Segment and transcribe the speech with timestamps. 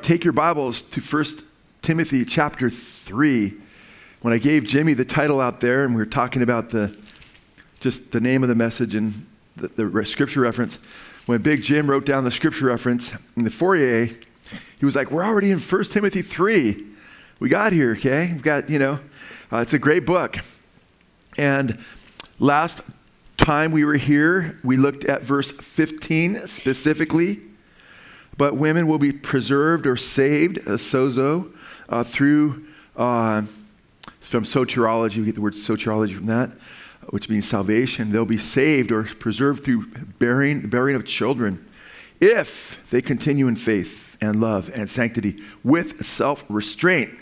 [0.00, 1.24] Take your Bibles to 1
[1.82, 3.52] Timothy chapter 3.
[4.22, 6.96] When I gave Jimmy the title out there and we were talking about the
[7.78, 10.76] just the name of the message and the, the scripture reference,
[11.26, 14.06] when Big Jim wrote down the scripture reference in the foyer,
[14.78, 16.86] he was like, We're already in 1 Timothy 3.
[17.38, 18.30] We got here, okay?
[18.32, 18.98] We've got, you know,
[19.52, 20.38] uh, it's a great book.
[21.36, 21.78] And
[22.38, 22.80] last
[23.36, 27.42] time we were here, we looked at verse 15 specifically
[28.36, 31.52] but women will be preserved or saved, a sozo,
[31.88, 32.64] uh, through,
[32.96, 33.42] uh,
[34.20, 36.50] from soteriology, we get the word soteriology from that,
[37.10, 38.10] which means salvation.
[38.10, 39.86] They'll be saved or preserved through
[40.18, 41.66] bearing, bearing of children
[42.20, 47.18] if they continue in faith and love and sanctity with self restraint.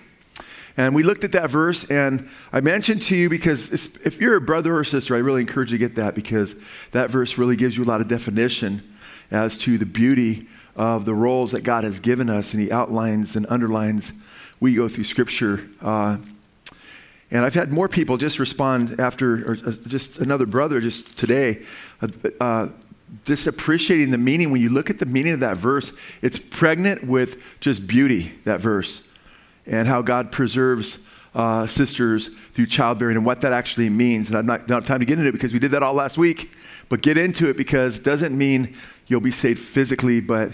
[0.76, 4.40] And we looked at that verse, and I mentioned to you because if you're a
[4.40, 6.54] brother or sister, I really encourage you to get that because
[6.92, 8.96] that verse really gives you a lot of definition
[9.30, 10.46] as to the beauty
[10.76, 14.12] of the roles that God has given us, and He outlines and underlines.
[14.60, 15.68] We go through Scripture.
[15.80, 16.18] Uh,
[17.30, 21.62] and I've had more people just respond after, or uh, just another brother just today,
[22.02, 22.08] uh,
[22.40, 22.68] uh,
[23.24, 24.50] just appreciating the meaning.
[24.50, 28.60] When you look at the meaning of that verse, it's pregnant with just beauty, that
[28.60, 29.02] verse,
[29.66, 30.98] and how God preserves
[31.34, 34.28] uh, sisters through childbearing and what that actually means.
[34.28, 36.18] And I'm not, don't time to get into it because we did that all last
[36.18, 36.50] week,
[36.88, 38.76] but get into it because it doesn't mean
[39.10, 40.52] you'll be saved physically, but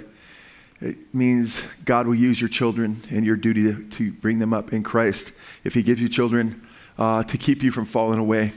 [0.81, 4.83] it means God will use your children and your duty to, bring them up in
[4.83, 5.31] Christ.
[5.63, 6.67] If He gives you children,
[6.99, 8.53] uh, to keep you from falling away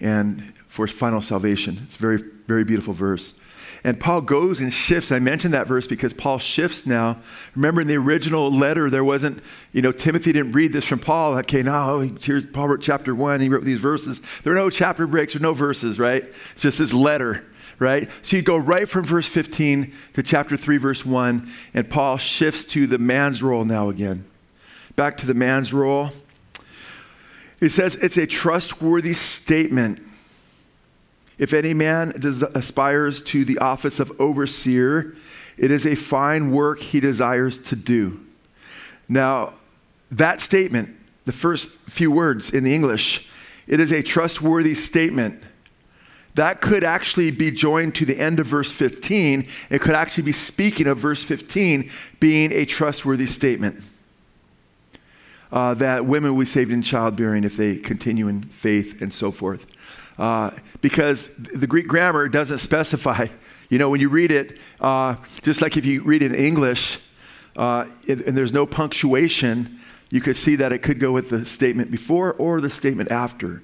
[0.00, 1.80] and for final salvation.
[1.84, 3.34] It's a very, very beautiful verse.
[3.82, 5.10] And Paul goes and shifts.
[5.10, 7.18] I mentioned that verse because Paul shifts now.
[7.56, 11.38] Remember in the original letter, there wasn't, you know, Timothy didn't read this from Paul.
[11.38, 14.20] Okay, now here's Paul wrote chapter one, he wrote these verses.
[14.44, 16.22] There are no chapter breaks, or no verses, right?
[16.52, 17.49] It's just his letter
[17.80, 18.08] right?
[18.22, 22.62] So you go right from verse 15 to chapter 3, verse 1, and Paul shifts
[22.66, 24.24] to the man's role now again.
[24.94, 26.10] Back to the man's role.
[27.58, 30.00] He says it's a trustworthy statement.
[31.38, 35.16] If any man des- aspires to the office of overseer,
[35.56, 38.20] it is a fine work he desires to do.
[39.08, 39.54] Now,
[40.10, 40.90] that statement,
[41.24, 43.26] the first few words in the English,
[43.66, 45.42] it is a trustworthy statement
[46.40, 49.46] that could actually be joined to the end of verse 15.
[49.68, 53.82] It could actually be speaking of verse 15 being a trustworthy statement.
[55.52, 59.30] Uh, that women will be saved in childbearing if they continue in faith and so
[59.30, 59.66] forth.
[60.16, 63.26] Uh, because the Greek grammar doesn't specify.
[63.68, 67.00] You know, when you read it, uh, just like if you read it in English
[67.54, 69.78] uh, and there's no punctuation,
[70.08, 73.62] you could see that it could go with the statement before or the statement after.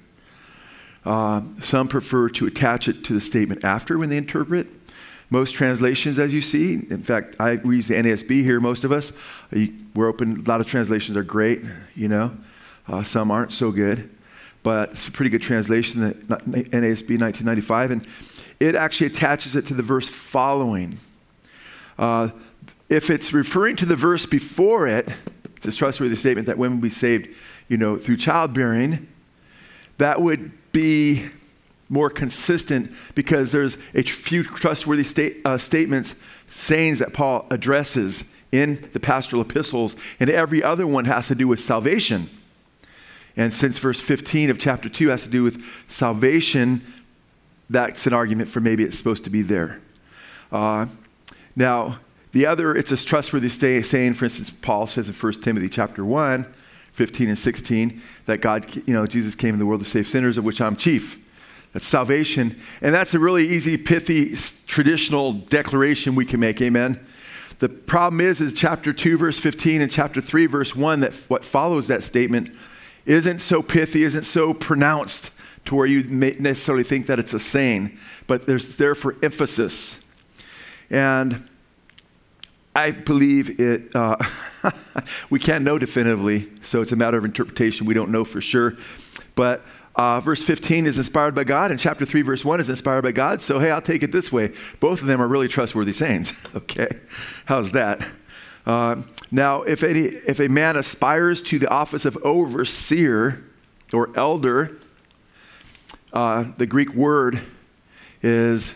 [1.07, 4.67] Uh, some prefer to attach it to the statement after when they interpret.
[5.29, 8.91] Most translations, as you see, in fact, I, we use the NASB here, most of
[8.91, 9.13] us.
[9.95, 11.61] We're open, a lot of translations are great,
[11.95, 12.35] you know.
[12.89, 14.09] Uh, some aren't so good,
[14.63, 18.05] but it's a pretty good translation, the NASB 1995, and
[18.59, 20.97] it actually attaches it to the verse following.
[21.97, 22.31] Uh,
[22.89, 25.07] if it's referring to the verse before it,
[25.55, 27.29] it's a trustworthy statement that women will be saved,
[27.69, 29.07] you know, through childbearing,
[29.99, 31.27] that would be
[31.89, 36.13] more consistent because there's a few trustworthy state, uh, statements,
[36.47, 41.47] sayings that Paul addresses in the pastoral epistles, and every other one has to do
[41.47, 42.29] with salvation.
[43.35, 46.83] And since verse 15 of chapter 2 has to do with salvation,
[47.71, 49.81] that's an argument for maybe it's supposed to be there.
[50.51, 50.85] Uh,
[51.55, 51.97] now,
[52.33, 56.45] the other, it's a trustworthy saying, for instance, Paul says in 1 Timothy chapter 1,
[56.97, 60.39] 15 and 16, that God, you know, Jesus came in the world to save sinners,
[60.39, 61.19] of which I'm chief.
[61.71, 62.59] That's salvation.
[62.81, 64.35] And that's a really easy, pithy,
[64.65, 66.59] traditional declaration we can make.
[66.59, 66.99] Amen.
[67.59, 71.45] The problem is, is chapter 2, verse 15, and chapter 3, verse 1, that what
[71.45, 72.55] follows that statement
[73.05, 75.29] isn't so pithy, isn't so pronounced
[75.65, 79.99] to where you necessarily think that it's a saying, but there's there for emphasis.
[80.89, 81.47] And
[82.75, 84.17] I believe it, uh,
[85.29, 87.85] we can't know definitively, so it's a matter of interpretation.
[87.85, 88.77] We don't know for sure.
[89.35, 89.63] But
[89.95, 93.11] uh, verse 15 is inspired by God, and chapter 3, verse 1 is inspired by
[93.11, 93.41] God.
[93.41, 94.53] So, hey, I'll take it this way.
[94.79, 96.33] Both of them are really trustworthy sayings.
[96.55, 96.89] okay?
[97.45, 98.05] How's that?
[98.65, 99.01] Uh,
[99.31, 103.43] now, if, any, if a man aspires to the office of overseer
[103.93, 104.79] or elder,
[106.13, 107.41] uh, the Greek word
[108.21, 108.75] is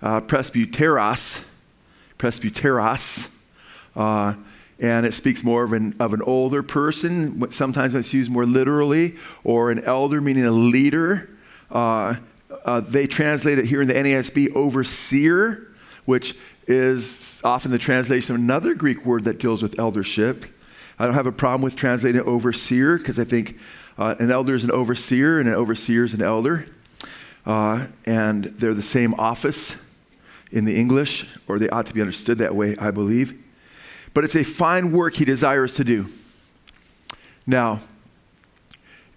[0.00, 1.44] uh, presbyteros,
[2.18, 3.30] presbyteros,
[3.96, 4.34] uh,
[4.80, 7.50] and it speaks more of an, of an older person.
[7.52, 11.30] Sometimes it's used more literally, or an elder, meaning a leader.
[11.70, 12.16] Uh,
[12.64, 15.72] uh, they translate it here in the NASB overseer,
[16.04, 16.36] which
[16.66, 20.46] is often the translation of another Greek word that deals with eldership.
[20.98, 23.58] I don't have a problem with translating overseer because I think
[23.98, 26.66] uh, an elder is an overseer and an overseer is an elder.
[27.44, 29.76] Uh, and they're the same office
[30.50, 33.43] in the English, or they ought to be understood that way, I believe.
[34.14, 36.06] But it's a fine work he desires to do.
[37.46, 37.80] Now,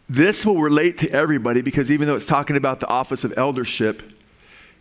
[0.09, 4.03] this will relate to everybody because even though it's talking about the office of eldership,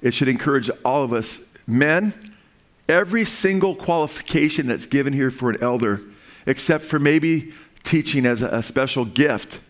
[0.01, 1.41] it should encourage all of us.
[1.67, 2.15] Men,
[2.89, 6.01] every single qualification that's given here for an elder,
[6.47, 7.53] except for maybe
[7.83, 9.61] teaching as a, a special gift,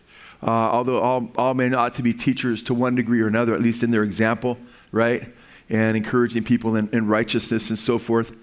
[0.43, 3.61] uh, although all, all men ought to be teachers to one degree or another, at
[3.61, 4.57] least in their example,
[4.91, 5.33] right?
[5.69, 8.33] And encouraging people in, in righteousness and so forth,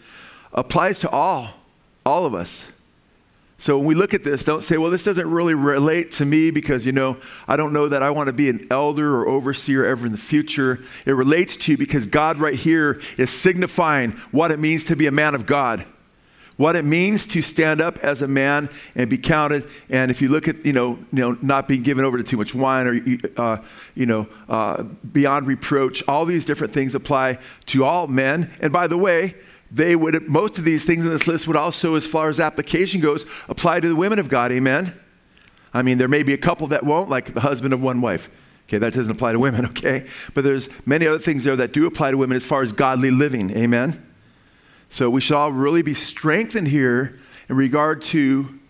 [0.52, 1.50] applies to all,
[2.04, 2.66] all of us.
[3.58, 6.50] So when we look at this, don't say, well, this doesn't really relate to me
[6.50, 7.16] because, you know,
[7.48, 10.18] I don't know that I want to be an elder or overseer ever in the
[10.18, 10.80] future.
[11.06, 15.06] It relates to you because God right here is signifying what it means to be
[15.06, 15.86] a man of God.
[16.56, 20.28] What it means to stand up as a man and be counted, and if you
[20.28, 23.42] look at you know, you know not being given over to too much wine or
[23.42, 23.56] uh,
[23.96, 28.52] you know uh, beyond reproach, all these different things apply to all men.
[28.60, 29.34] And by the way,
[29.74, 33.00] they would, most of these things in this list would also, as far as application
[33.00, 34.52] goes, apply to the women of God.
[34.52, 34.94] Amen?
[35.72, 38.30] I mean, there may be a couple that won't, like the husband of one wife.
[38.68, 40.06] Okay, that doesn't apply to women, okay?
[40.32, 43.10] But there's many other things there that do apply to women as far as godly
[43.10, 43.50] living.
[43.56, 44.00] Amen?
[44.90, 47.18] So we should all really be strengthened here
[47.48, 48.60] in regard to,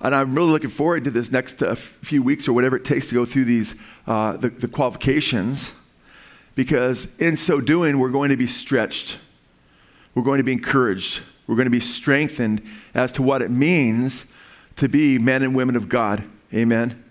[0.00, 3.08] and I'm really looking forward to this next uh, few weeks or whatever it takes
[3.08, 3.74] to go through these,
[4.06, 5.74] uh, the, the qualifications,
[6.54, 9.18] because in so doing, we're going to be stretched
[10.14, 11.22] we're going to be encouraged.
[11.46, 12.62] We're going to be strengthened
[12.94, 14.26] as to what it means
[14.76, 16.24] to be men and women of God.
[16.52, 17.02] Amen.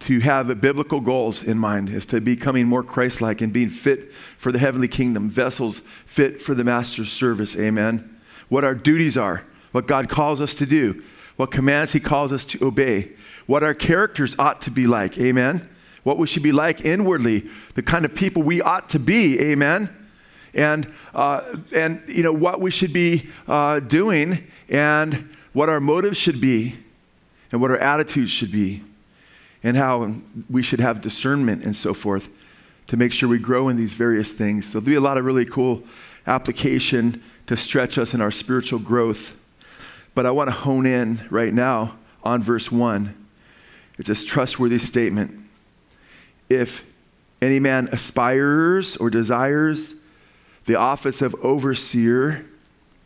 [0.00, 4.12] To have biblical goals in mind is to becoming more Christ like and being fit
[4.12, 7.56] for the heavenly kingdom, vessels fit for the master's service.
[7.56, 8.16] Amen.
[8.48, 11.02] What our duties are, what God calls us to do,
[11.36, 13.12] what commands He calls us to obey,
[13.46, 15.18] what our characters ought to be like.
[15.18, 15.68] Amen.
[16.04, 19.38] What we should be like inwardly, the kind of people we ought to be.
[19.40, 19.97] Amen
[20.58, 26.18] and, uh, and you know, what we should be uh, doing and what our motives
[26.18, 26.74] should be
[27.52, 28.82] and what our attitudes should be
[29.62, 30.12] and how
[30.50, 32.28] we should have discernment and so forth
[32.88, 34.66] to make sure we grow in these various things.
[34.66, 35.84] So there'll be a lot of really cool
[36.26, 39.36] application to stretch us in our spiritual growth.
[40.14, 43.14] But I want to hone in right now on verse 1.
[43.96, 45.40] It's this trustworthy statement.
[46.48, 46.84] If
[47.40, 49.94] any man aspires or desires
[50.68, 52.44] the office of overseer.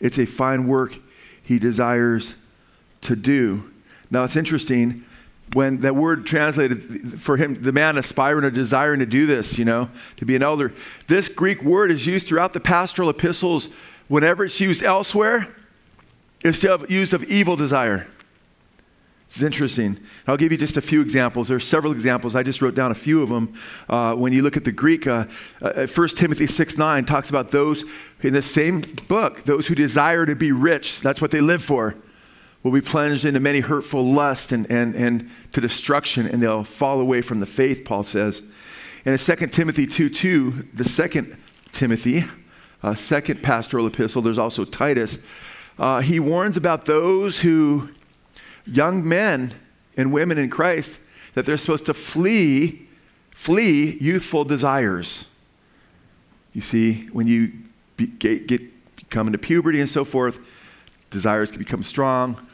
[0.01, 0.99] It's a fine work
[1.45, 2.35] he desires
[3.03, 3.71] to do.
[4.11, 5.05] Now, it's interesting
[5.53, 9.65] when that word translated for him, the man aspiring or desiring to do this, you
[9.65, 10.73] know, to be an elder.
[11.07, 13.69] This Greek word is used throughout the pastoral epistles.
[14.09, 15.55] Whenever it's used elsewhere,
[16.45, 18.09] it's used of evil desire.
[19.33, 19.99] It's interesting.
[20.27, 21.49] I'll give you just a few examples.
[21.49, 22.37] There are several examples.
[22.37, 23.55] I just wrote down a few of them.
[23.89, 25.25] Uh, when you look at the Greek, uh,
[25.63, 27.83] uh, 1 Timothy 6 9 talks about those
[28.21, 31.95] in the same book, those who desire to be rich, that's what they live for,
[32.63, 37.01] will be plunged into many hurtful lusts and, and, and to destruction, and they'll fall
[37.01, 38.43] away from the faith, Paul says.
[39.07, 41.39] And in 2 Timothy 2 2, the second
[41.71, 42.27] Timothy,
[42.83, 45.17] uh, second pastoral epistle, there's also Titus,
[45.79, 47.89] uh, he warns about those who
[48.67, 49.55] young men
[49.97, 51.01] and women in Christ
[51.35, 52.89] that they're supposed to flee,
[53.31, 55.27] flee youthful desires.
[56.53, 57.53] You see, when you
[57.97, 58.63] be, get, get
[59.11, 60.39] come into puberty and so forth,
[61.11, 62.47] desires can become strong.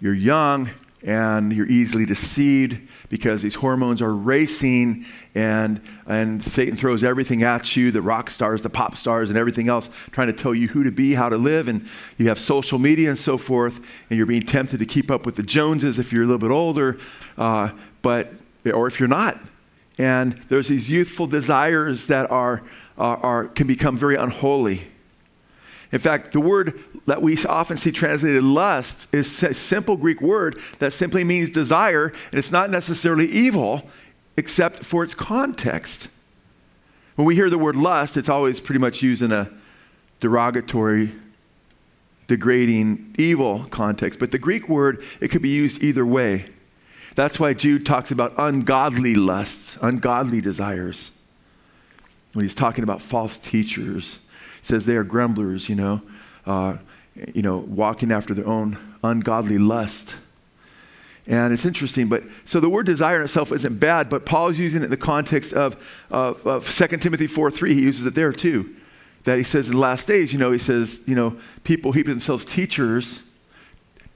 [0.00, 0.70] You're young,
[1.04, 2.78] and you're easily deceived
[3.10, 8.62] because these hormones are racing and, and Satan throws everything at you the rock stars,
[8.62, 11.36] the pop stars, and everything else, trying to tell you who to be, how to
[11.36, 11.68] live.
[11.68, 15.26] And you have social media and so forth, and you're being tempted to keep up
[15.26, 16.98] with the Joneses if you're a little bit older,
[17.36, 17.70] uh,
[18.00, 18.32] but,
[18.72, 19.36] or if you're not.
[19.98, 22.62] And there's these youthful desires that are,
[22.96, 24.88] are, are can become very unholy.
[25.94, 30.58] In fact, the word that we often see translated lust is a simple Greek word
[30.80, 33.88] that simply means desire, and it's not necessarily evil
[34.36, 36.08] except for its context.
[37.14, 39.48] When we hear the word lust, it's always pretty much used in a
[40.18, 41.12] derogatory,
[42.26, 44.18] degrading, evil context.
[44.18, 46.46] But the Greek word, it could be used either way.
[47.14, 51.12] That's why Jude talks about ungodly lusts, ungodly desires.
[52.32, 54.23] When he's talking about false teachers, he
[54.66, 56.02] says they are grumblers, you know.
[56.46, 56.76] Uh,
[57.32, 60.16] you know, walking after their own ungodly lust.
[61.26, 64.82] And it's interesting, but so the word desire in itself isn't bad, but Paul's using
[64.82, 65.76] it in the context of,
[66.10, 67.74] of, of 2 Timothy 4 3.
[67.74, 68.74] He uses it there too.
[69.24, 72.06] that he says in the last days, you know, he says, you know, people heap
[72.06, 73.20] themselves teachers,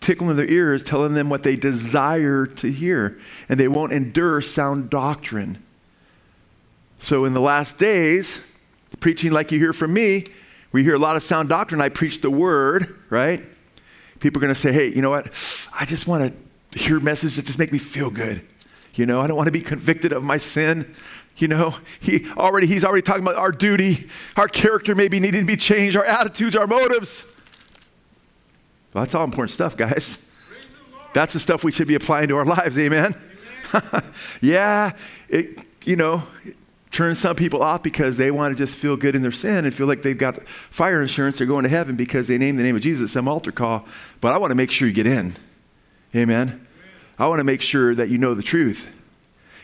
[0.01, 4.91] tickling their ears, telling them what they desire to hear, and they won't endure sound
[4.91, 5.63] doctrine.
[6.99, 8.41] So in the last days,
[9.01, 10.27] preaching like you hear from me,
[10.73, 11.81] we hear a lot of sound doctrine.
[11.81, 13.45] I preach the word, right?
[14.21, 15.33] People are going to say, hey, you know what?
[15.73, 16.35] I just want
[16.73, 18.45] to hear messages that just make me feel good.
[18.95, 20.95] You know, I don't want to be convicted of my sin.
[21.37, 25.47] You know, he already, he's already talking about our duty, our character maybe needing to
[25.47, 27.25] be changed, our attitudes, our motives.
[28.93, 30.19] Well, that's all important stuff, guys.
[31.15, 33.15] That's the stuff we should be applying to our lives, amen?
[33.73, 34.03] amen.
[34.41, 34.93] yeah,
[35.29, 36.25] it, you know,
[36.91, 39.75] turns some people off because they want to just feel good in their sin and
[39.75, 42.77] feel like they've got fire insurance, they're going to heaven because they name the name
[42.77, 43.87] of Jesus some altar call.
[44.21, 45.35] But I want to make sure you get in,
[46.15, 46.49] amen?
[46.49, 46.67] amen.
[47.19, 48.97] I want to make sure that you know the truth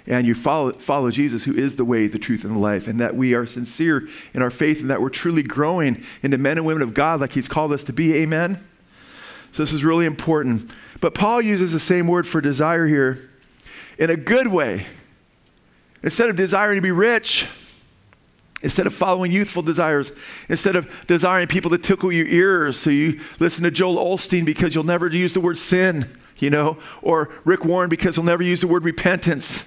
[0.07, 3.01] and you follow, follow Jesus, who is the way, the truth, and the life, and
[3.01, 6.67] that we are sincere in our faith and that we're truly growing into men and
[6.67, 8.15] women of God like He's called us to be.
[8.17, 8.63] Amen?
[9.53, 10.71] So, this is really important.
[11.01, 13.31] But Paul uses the same word for desire here
[13.99, 14.87] in a good way.
[16.05, 17.47] Instead of desiring to be rich,
[18.63, 20.13] instead of following youthful desires,
[20.51, 24.75] instead of desiring people to tickle your ears so you listen to Joel Osteen because
[24.75, 26.07] you'll never use the word sin,
[26.39, 29.65] you know, or Rick Warren because he'll never use the word repentance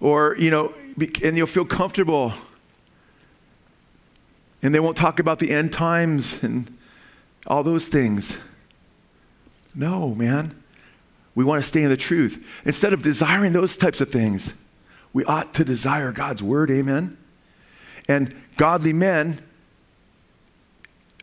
[0.00, 0.72] or, you know,
[1.22, 2.32] and you'll feel comfortable.
[4.62, 6.78] And they won't talk about the end times and
[7.46, 8.38] all those things.
[9.74, 10.56] No, man.
[11.34, 12.62] We want to stay in the truth.
[12.64, 14.54] Instead of desiring those types of things,
[15.12, 16.70] we ought to desire God's word.
[16.70, 17.16] Amen.
[18.08, 19.42] And godly men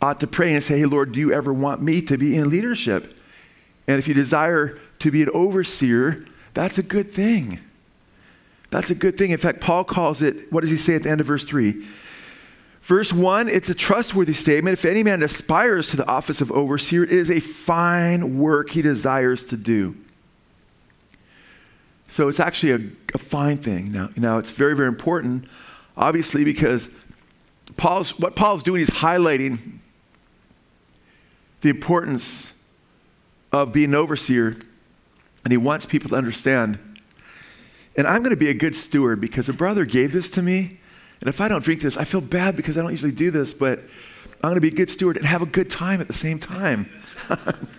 [0.01, 2.50] ought to pray and say, Hey, Lord, do you ever want me to be in
[2.50, 3.15] leadership?
[3.88, 7.60] And if you desire to be an overseer, that's a good thing.
[8.69, 9.31] That's a good thing.
[9.31, 11.86] In fact, Paul calls it, what does he say at the end of verse 3?
[12.81, 14.74] Verse 1, it's a trustworthy statement.
[14.74, 18.81] If any man aspires to the office of overseer, it is a fine work he
[18.81, 19.96] desires to do.
[22.10, 23.92] So it's actually a, a fine thing.
[23.92, 25.46] Now, now, it's very, very important,
[25.96, 26.89] obviously, because
[27.78, 29.80] Paul's, what Paul's doing is highlighting
[31.62, 32.51] the importance
[33.51, 34.58] of being an overseer,
[35.44, 36.80] and he wants people to understand
[38.00, 40.80] and I'm going to be a good steward because a brother gave this to me.
[41.20, 43.54] And if I don't drink this, I feel bad because I don't usually do this,
[43.54, 43.80] but
[44.36, 46.39] I'm going to be a good steward and have a good time at the same
[46.39, 46.89] time.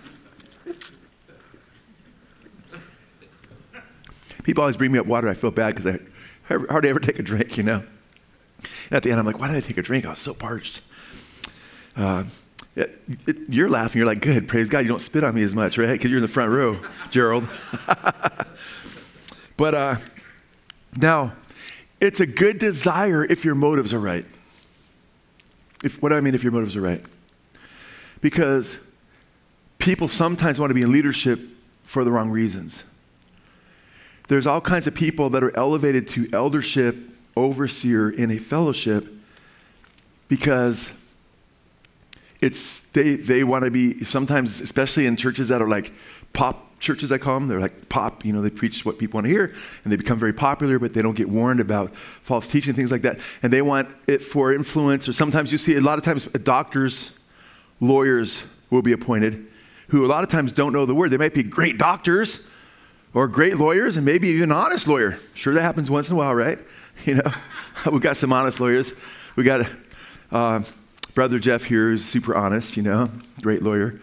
[4.43, 5.29] People always bring me up water.
[5.29, 5.99] I feel bad because I
[6.69, 7.83] hardly ever take a drink, you know.
[8.59, 10.05] And at the end, I'm like, why did I take a drink?
[10.05, 10.81] I was so parched.
[11.95, 12.23] Uh,
[12.75, 13.99] it, it, you're laughing.
[13.99, 14.79] You're like, good, praise God.
[14.79, 15.91] You don't spit on me as much, right?
[15.91, 16.79] Because you're in the front row,
[17.09, 17.47] Gerald.
[19.57, 19.95] but uh,
[20.95, 21.33] now,
[21.99, 24.25] it's a good desire if your motives are right.
[25.83, 27.03] If, what do I mean if your motives are right?
[28.21, 28.77] Because
[29.77, 31.39] people sometimes want to be in leadership
[31.83, 32.83] for the wrong reasons.
[34.31, 36.95] There's all kinds of people that are elevated to eldership,
[37.35, 39.05] overseer in a fellowship
[40.29, 40.89] because
[42.39, 45.91] it's they they want to be sometimes especially in churches that are like
[46.31, 47.49] pop churches, I call them.
[47.49, 50.17] They're like pop, you know, they preach what people want to hear and they become
[50.17, 53.19] very popular, but they don't get warned about false teaching, things like that.
[53.43, 56.39] And they want it for influence, or sometimes you see a lot of times uh,
[56.41, 57.11] doctors,
[57.81, 59.47] lawyers will be appointed
[59.89, 61.11] who a lot of times don't know the word.
[61.11, 62.39] They might be great doctors
[63.13, 65.17] or great lawyers and maybe even an honest lawyer.
[65.33, 66.59] Sure, that happens once in a while, right?
[67.05, 67.33] You know,
[67.91, 68.93] we've got some honest lawyers.
[69.35, 69.67] We got
[70.31, 70.61] uh,
[71.15, 73.09] brother Jeff here who's super honest, you know,
[73.41, 73.99] great lawyer.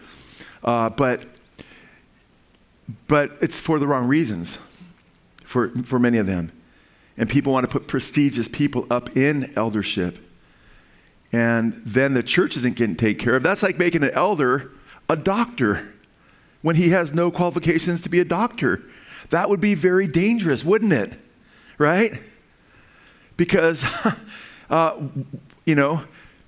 [0.63, 1.23] Uh, but
[3.07, 4.57] but it's for the wrong reasons
[5.43, 6.51] for, for many of them.
[7.17, 10.19] And people want to put prestigious people up in eldership.
[11.31, 13.43] And then the church isn't getting taken care of.
[13.43, 14.71] That's like making an elder
[15.09, 15.91] a doctor
[16.61, 18.83] when he has no qualifications to be a doctor.
[19.29, 21.13] That would be very dangerous, wouldn't it?
[21.77, 22.21] Right?
[23.37, 23.85] Because,
[24.69, 25.01] uh,
[25.65, 26.03] you know,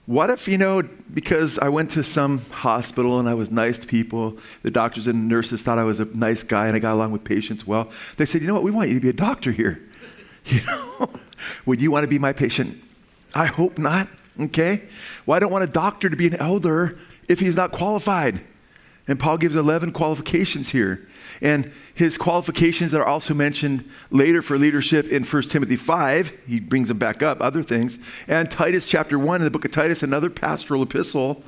[0.08, 0.82] what if, you know,
[1.14, 5.30] because I went to some hospital and I was nice to people, the doctors and
[5.30, 7.90] nurses thought I was a nice guy and I got along with patients well.
[8.18, 9.82] They said, you know what, we want you to be a doctor here.
[10.44, 11.08] You know,
[11.68, 12.84] would you want to be my patient?
[13.36, 14.08] I hope not.
[14.40, 14.88] Okay?
[15.28, 18.42] Well, I don't want a doctor to be an elder if he's not qualified.
[19.12, 21.06] And Paul gives 11 qualifications here.
[21.42, 26.32] And his qualifications that are also mentioned later for leadership in 1 Timothy 5.
[26.48, 28.00] He brings them back up, other things.
[28.30, 31.44] And Titus chapter 1 in the book of Titus, another pastoral epistle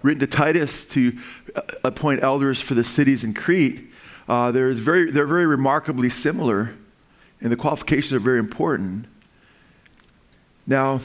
[0.00, 1.18] written to Titus to
[1.56, 3.90] uh, appoint elders for the cities in Crete.
[4.28, 6.76] Uh, they're, very, they're very remarkably similar,
[7.40, 9.06] and the qualifications are very important.
[10.68, 11.00] Now,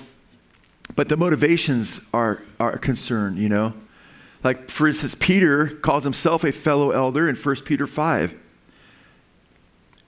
[0.95, 3.73] but the motivations are, are concerned, you know?
[4.43, 8.35] Like, for instance, Peter calls himself a fellow elder in 1 Peter 5.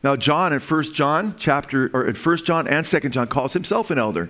[0.04, 3.90] Now, John in 1 John chapter, or in 1 John and 2 John calls himself
[3.90, 4.30] an elder.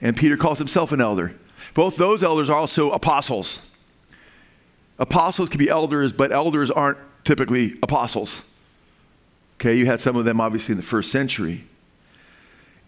[0.00, 1.34] And Peter calls himself an elder.
[1.72, 3.60] Both those elders are also apostles.
[4.98, 8.42] Apostles can be elders, but elders aren't typically apostles.
[9.58, 11.64] Okay, you had some of them obviously in the first century.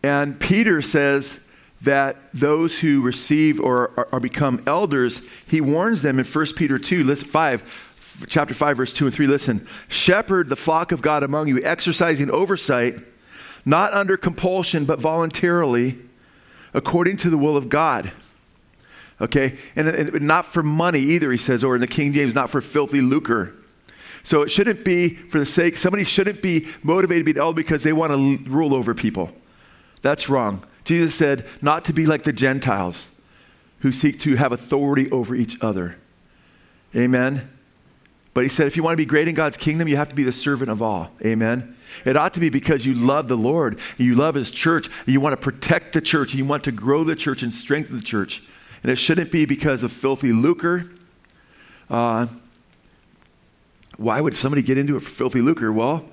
[0.02, 1.40] And Peter says
[1.82, 7.04] that those who receive or are, become elders, he warns them in 1 Peter 2,
[7.04, 9.26] listen, 5, chapter 5, verse 2 and 3.
[9.26, 12.96] Listen, shepherd the flock of God among you, exercising oversight,
[13.64, 15.98] not under compulsion, but voluntarily,
[16.74, 18.12] according to the will of God.
[19.20, 19.58] Okay?
[19.76, 22.60] And, and not for money either, he says, or in the King James, not for
[22.60, 23.54] filthy lucre.
[24.24, 27.56] So it shouldn't be for the sake, somebody shouldn't be motivated to be an elder
[27.56, 29.30] because they want to rule over people.
[30.02, 30.64] That's wrong.
[30.88, 33.08] Jesus said not to be like the Gentiles
[33.80, 35.98] who seek to have authority over each other.
[36.96, 37.50] Amen.
[38.32, 40.14] But he said if you want to be great in God's kingdom, you have to
[40.14, 41.10] be the servant of all.
[41.22, 41.76] Amen.
[42.06, 45.20] It ought to be because you love the Lord, and you love his church, you
[45.20, 48.02] want to protect the church, and you want to grow the church and strengthen the
[48.02, 48.42] church.
[48.82, 50.90] And it shouldn't be because of filthy lucre.
[51.90, 52.28] Uh,
[53.98, 55.70] why would somebody get into a filthy lucre?
[55.70, 56.06] Well,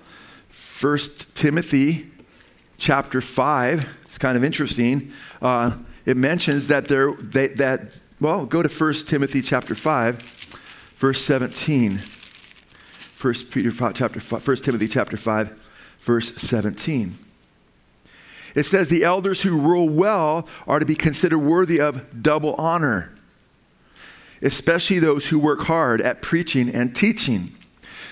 [0.81, 0.99] 1
[1.33, 2.11] Timothy
[2.77, 5.11] chapter 5, it's kind of interesting.
[5.41, 7.91] Uh, it mentions that there, they, that,
[8.21, 10.21] well, go to 1 Timothy chapter 5,
[10.95, 11.99] verse 17.
[13.21, 15.65] 1 Peter chapter 5, 1 Timothy chapter 5,
[15.99, 17.17] verse 17.
[18.55, 23.13] It says, The elders who rule well are to be considered worthy of double honor,
[24.41, 27.53] especially those who work hard at preaching and teaching.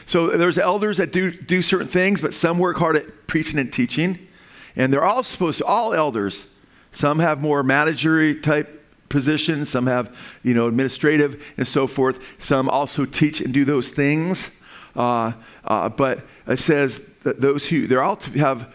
[0.06, 3.72] So there's elders that do, do certain things, but some work hard at preaching and
[3.72, 4.28] teaching.
[4.76, 6.46] And they're all supposed to, all elders,
[6.92, 12.20] some have more managery type positions, some have, you know, administrative and so forth.
[12.40, 14.52] Some also teach and do those things.
[14.96, 15.34] Uh,
[15.66, 18.74] uh, but it says those who, they're all to have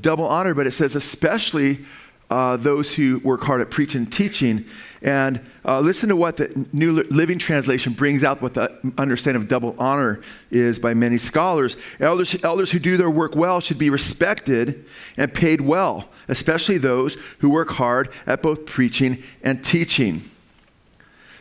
[0.00, 1.84] double honor, but it says especially
[2.30, 4.66] uh, those who work hard at preaching and teaching.
[5.00, 9.48] And uh, listen to what the New Living Translation brings out what the understanding of
[9.48, 11.76] double honor is by many scholars.
[12.00, 14.84] Elders, elders who do their work well should be respected
[15.16, 20.22] and paid well, especially those who work hard at both preaching and teaching.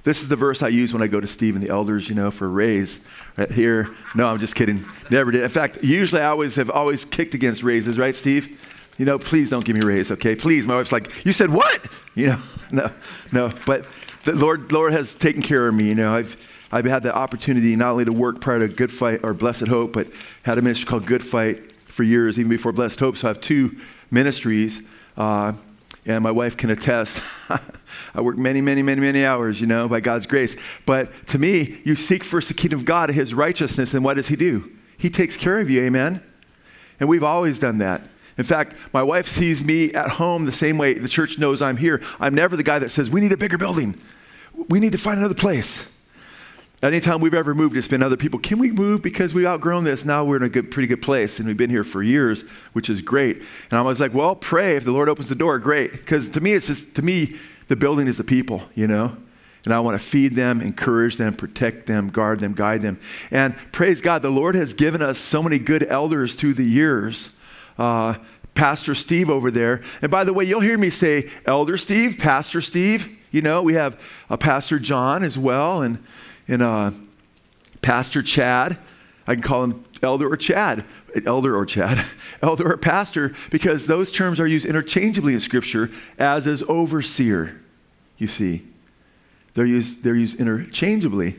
[0.04, 2.16] This is the verse I use when I go to Steve and the elders, you
[2.16, 3.02] know, for a raise.
[3.36, 3.90] Right here.
[4.16, 4.86] No, I'm just kidding.
[5.12, 5.44] Never did.
[5.44, 8.58] In fact, usually I always have always kicked against raises, right, Steve?
[8.98, 10.36] You know, please don't give me a raise, okay?
[10.36, 10.66] Please.
[10.66, 11.88] My wife's like, you said what?
[12.16, 12.92] You know, no,
[13.32, 13.54] no.
[13.66, 13.88] But
[14.24, 15.86] the Lord, Lord has taken care of me.
[15.86, 16.38] You know, I've,
[16.72, 19.94] I've had the opportunity not only to work prior to Good Fight or Blessed Hope,
[19.94, 20.08] but
[20.44, 23.18] had a ministry called Good Fight for years, even before Blessed Hope.
[23.18, 23.78] So I have two
[24.12, 24.82] ministries.
[25.16, 25.54] Uh,
[26.08, 27.22] and my wife can attest.
[28.16, 30.56] I work many, many, many, many hours, you know, by God's grace.
[30.86, 34.30] But to me, you seek first the kingdom of God, His righteousness, and what does
[34.30, 34.72] He do?
[34.98, 36.24] He takes care of you, amen?
[37.00, 38.02] And we've always done that.
[38.38, 41.78] In fact, my wife sees me at home the same way the church knows I'm
[41.78, 42.02] here.
[42.20, 44.00] I'm never the guy that says, We need a bigger building.
[44.70, 45.88] We need to find another place.
[46.84, 48.40] Anytime we've ever moved, it's been other people.
[48.40, 50.06] Can we move because we've outgrown this?
[50.06, 52.88] Now we're in a good, pretty good place, and we've been here for years, which
[52.88, 53.38] is great.
[53.72, 55.92] And I was like, well, pray if the Lord opens the door, great.
[55.92, 57.36] Because to me, it's just to me,
[57.68, 59.18] the building is the people, you know.
[59.66, 63.00] And I want to feed them, encourage them, protect them, guard them, guide them.
[63.32, 67.32] And praise God, the Lord has given us so many good elders through the years
[67.78, 68.16] uh,
[68.58, 69.82] Pastor Steve over there.
[70.02, 73.18] And by the way, you'll hear me say Elder Steve, Pastor Steve.
[73.32, 76.04] You know, we have a Pastor John as well, and,
[76.48, 76.92] and uh,
[77.82, 78.78] Pastor Chad.
[79.28, 80.86] I can call him Elder or Chad,
[81.26, 82.04] Elder or Chad,
[82.42, 87.60] Elder or Pastor, because those terms are used interchangeably in Scripture, as is overseer,
[88.18, 88.66] you see.
[89.54, 91.36] They're used, they're used interchangeably.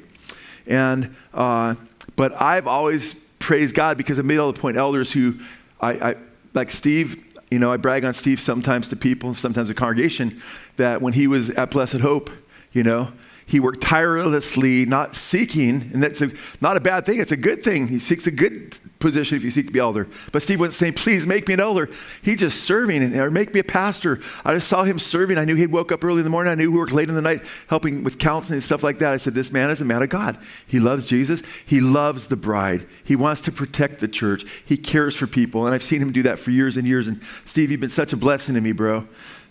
[0.67, 1.77] And, uh,
[2.15, 5.39] but I've always praised God because I made all the point elders who
[5.81, 6.17] I, I
[6.59, 10.43] like Steve, you know, I brag on Steve sometimes to people, sometimes the congregation,
[10.77, 12.31] that when he was at Blessed Hope,
[12.73, 13.13] you know,
[13.49, 16.31] he worked tirelessly, not seeking, and that's a,
[16.61, 17.19] not a bad thing.
[17.19, 17.89] It's a good thing.
[17.89, 20.07] He seeks a good position if you seek to be elder.
[20.33, 21.89] But Steve wasn't saying, please make me an elder.
[22.21, 24.21] He just serving or make me a pastor.
[24.45, 25.39] I just saw him serving.
[25.39, 26.51] I knew he woke up early in the morning.
[26.51, 29.15] I knew he worked late in the night helping with counseling and stuff like that.
[29.15, 30.37] I said, this man is a man of God.
[30.67, 31.43] He loves Jesus.
[31.65, 32.87] He loves the bride.
[33.03, 34.45] He wants to protect the church.
[34.67, 35.65] He cares for people.
[35.65, 37.09] And I've seen him do that for years and years.
[37.09, 39.09] And Steve, you've been such a blessing to me, bro.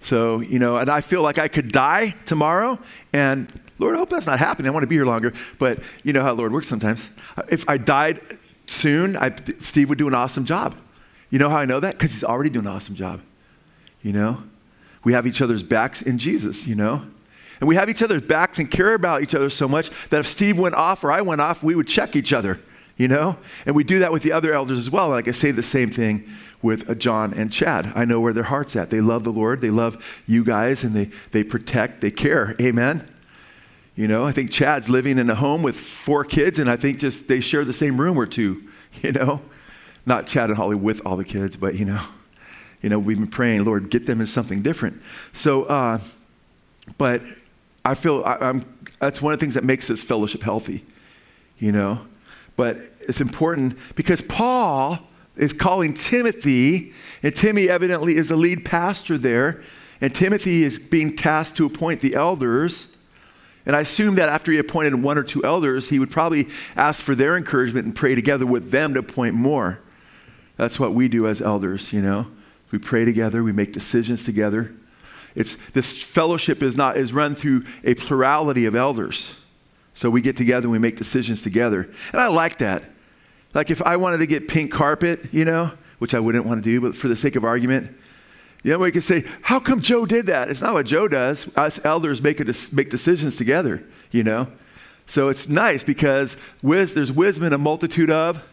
[0.07, 2.79] So, you know, and I feel like I could die tomorrow
[3.11, 4.69] and Lord, I hope that's not happening.
[4.69, 5.33] I want to be here longer.
[5.59, 7.09] But you know how Lord works sometimes.
[7.49, 8.21] If I died
[8.67, 10.75] soon, I, Steve would do an awesome job.
[11.29, 11.95] You know how I know that?
[11.95, 13.21] Because he's already doing an awesome job.
[14.01, 14.43] You know?
[15.03, 17.05] We have each other's backs in Jesus, you know?
[17.59, 20.27] And we have each other's backs and care about each other so much that if
[20.27, 22.61] Steve went off or I went off, we would check each other,
[22.95, 23.37] you know?
[23.65, 25.09] And we do that with the other elders as well.
[25.09, 26.27] Like I say the same thing
[26.61, 27.91] with John and Chad.
[27.95, 28.89] I know where their heart's at.
[28.89, 32.55] They love the Lord, they love you guys, and they, they protect, they care.
[32.59, 33.07] Amen?
[33.95, 36.99] You know, I think Chad's living in a home with four kids, and I think
[36.99, 38.67] just they share the same room or two,
[39.01, 39.41] you know?
[40.05, 42.01] Not Chad and Holly with all the kids, but, you know,
[42.81, 45.01] you know, we've been praying, Lord, get them in something different.
[45.33, 45.99] So, uh,
[46.97, 47.21] but
[47.83, 48.65] I feel I, am
[48.99, 50.83] that's one of the things that makes this fellowship healthy,
[51.59, 52.05] you know.
[52.55, 55.06] But it's important because Paul
[55.37, 59.61] is calling Timothy, and Timothy evidently is a lead pastor there,
[60.01, 62.87] and Timothy is being tasked to appoint the elders.
[63.65, 67.01] And I assume that after he appointed one or two elders, he would probably ask
[67.01, 69.79] for their encouragement and pray together with them to appoint more.
[70.55, 72.27] That's what we do as elders, you know.
[72.71, 74.73] We pray together, we make decisions together.
[75.35, 79.35] It's, this fellowship is, not, is run through a plurality of elders.
[79.93, 81.89] So we get together and we make decisions together.
[82.11, 82.83] And I like that.
[83.57, 86.69] Like if I wanted to get pink carpet, you know, which I wouldn't want to
[86.69, 87.89] do, but for the sake of argument,
[88.63, 90.51] you know, we could say, how come Joe did that?
[90.51, 91.49] It's not what Joe does.
[91.57, 94.47] Us elders make, a, make decisions together, you know.
[95.07, 98.43] So it's nice because there's wisdom in a multitude of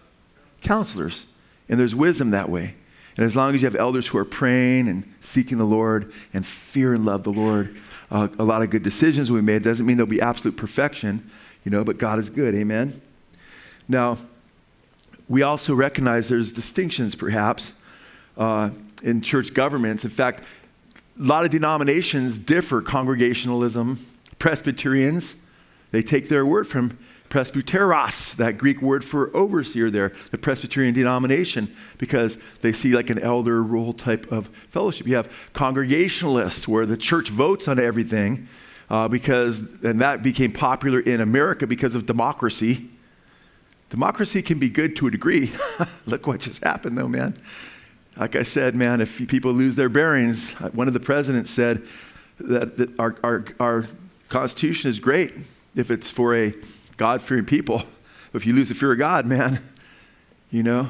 [0.63, 1.27] counselors.
[1.69, 2.75] And there's wisdom that way.
[3.19, 6.47] And as long as you have elders who are praying and seeking the Lord and
[6.47, 7.77] fear and love the Lord,
[8.11, 9.63] uh, a lot of good decisions we made.
[9.63, 11.31] Doesn't mean there'll be absolute perfection,
[11.63, 12.55] you know, but God is good.
[12.55, 13.03] Amen.
[13.87, 14.17] Now,
[15.29, 17.73] we also recognize there's distinctions, perhaps,
[18.37, 18.71] uh,
[19.03, 20.05] in church governments.
[20.05, 20.45] In fact,
[21.19, 22.83] a lot of denominations differ.
[22.83, 24.05] Congregationalism,
[24.39, 25.37] Presbyterians,
[25.93, 26.99] they take their word from
[27.31, 33.19] presbyteros, that Greek word for overseer there, the Presbyterian denomination, because they see like an
[33.19, 35.07] elder role type of fellowship.
[35.07, 38.49] You have congregationalists, where the church votes on everything,
[38.91, 42.89] uh, because, and that became popular in America because of democracy.
[43.91, 45.53] Democracy can be good to a degree.
[46.07, 47.37] Look what just happened, though, man.
[48.17, 51.83] Like I said, man, if people lose their bearings, uh, one of the presidents said
[52.39, 53.87] that, that our, our, our
[54.29, 55.33] Constitution is great
[55.75, 56.55] if it's for a
[56.97, 57.83] God fearing people.
[58.33, 59.61] But If you lose the fear of God, man,
[60.51, 60.89] you know,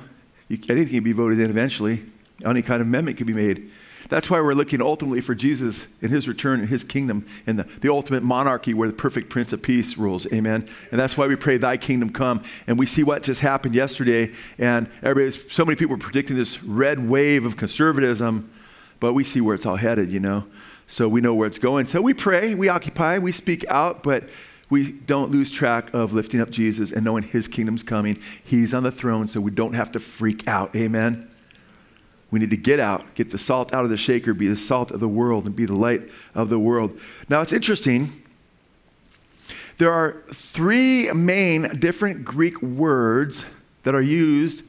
[0.48, 2.02] you, anything can be voted in eventually.
[2.42, 3.70] Any kind of amendment can be made.
[4.08, 7.64] That's why we're looking ultimately for Jesus and his return and his kingdom and the,
[7.80, 10.26] the ultimate monarchy where the perfect Prince of Peace rules.
[10.32, 10.68] Amen.
[10.90, 12.42] And that's why we pray, Thy kingdom come.
[12.66, 14.32] And we see what just happened yesterday.
[14.58, 18.50] And everybody's, so many people are predicting this red wave of conservatism,
[19.00, 20.44] but we see where it's all headed, you know.
[20.86, 21.86] So we know where it's going.
[21.86, 24.24] So we pray, we occupy, we speak out, but
[24.70, 28.18] we don't lose track of lifting up Jesus and knowing his kingdom's coming.
[28.44, 30.74] He's on the throne, so we don't have to freak out.
[30.74, 31.30] Amen.
[32.34, 34.90] We need to get out, get the salt out of the shaker, be the salt
[34.90, 36.02] of the world, and be the light
[36.34, 36.98] of the world.
[37.28, 38.24] Now, it's interesting.
[39.78, 43.44] There are three main different Greek words
[43.84, 44.64] that are used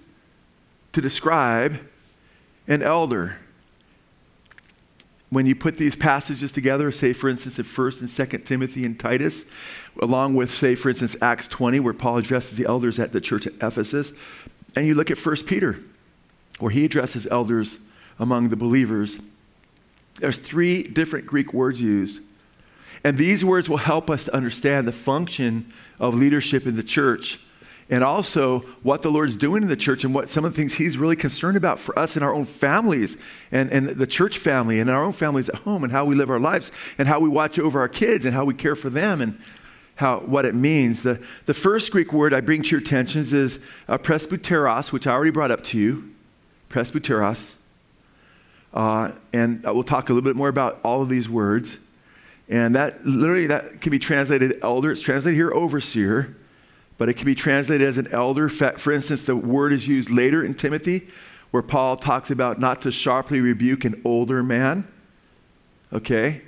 [0.94, 1.80] to describe
[2.68, 3.38] an elder
[5.32, 9.00] when you put these passages together, say for instance in 1st and 2nd Timothy and
[9.00, 9.44] Titus,
[10.00, 13.48] along with say for instance Acts 20 where Paul addresses the elders at the church
[13.48, 14.14] at Ephesus,
[14.76, 15.80] and you look at 1 Peter
[16.60, 17.80] where he addresses elders
[18.20, 19.20] among the believers,
[20.20, 22.22] there's three different Greek words used.
[23.04, 27.40] And these words will help us to understand the function of leadership in the church
[27.90, 30.74] and also what the Lord's doing in the church and what some of the things
[30.74, 33.16] He's really concerned about for us in our own families
[33.52, 36.30] and, and the church family and our own families at home and how we live
[36.32, 39.22] our lives and how we watch over our kids and how we care for them
[39.22, 39.40] and
[39.96, 41.04] how, what it means.
[41.04, 45.12] The, the first Greek word I bring to your attention is uh, presbyteros, which I
[45.12, 46.15] already brought up to you.
[46.76, 47.56] Presbyteros.
[48.74, 51.78] Uh, and we'll talk a little bit more about all of these words.
[52.50, 54.92] And that literally that can be translated elder.
[54.92, 56.36] It's translated here overseer
[56.98, 58.48] but it can be translated as an elder.
[58.50, 61.08] For instance, the word is used later in Timothy
[61.52, 64.88] where Paul talks about not to sharply rebuke an older man.
[65.94, 66.42] Okay?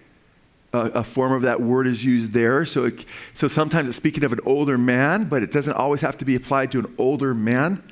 [0.73, 2.65] A, a form of that word is used there.
[2.65, 6.17] So, it, so sometimes it's speaking of an older man, but it doesn't always have
[6.17, 7.83] to be applied to an older man.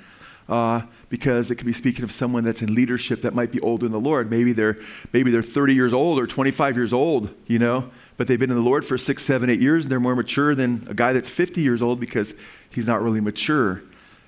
[0.50, 3.86] Uh, because it could be speaking of someone that's in leadership that might be older
[3.86, 4.30] in the Lord.
[4.30, 4.78] Maybe they're
[5.14, 8.56] maybe they're 30 years old or 25 years old, you know, but they've been in
[8.56, 11.30] the Lord for six, seven, eight years, and they're more mature than a guy that's
[11.30, 12.34] 50 years old because
[12.70, 13.82] he's not really mature.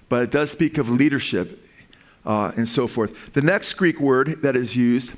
[0.09, 1.63] But it does speak of leadership
[2.25, 3.33] uh, and so forth.
[3.33, 5.13] The next Greek word that is used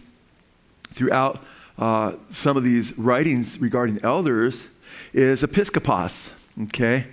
[0.94, 1.44] throughout
[1.78, 4.68] uh, some of these writings regarding elders
[5.14, 6.30] is episkopos.
[6.64, 7.08] Okay,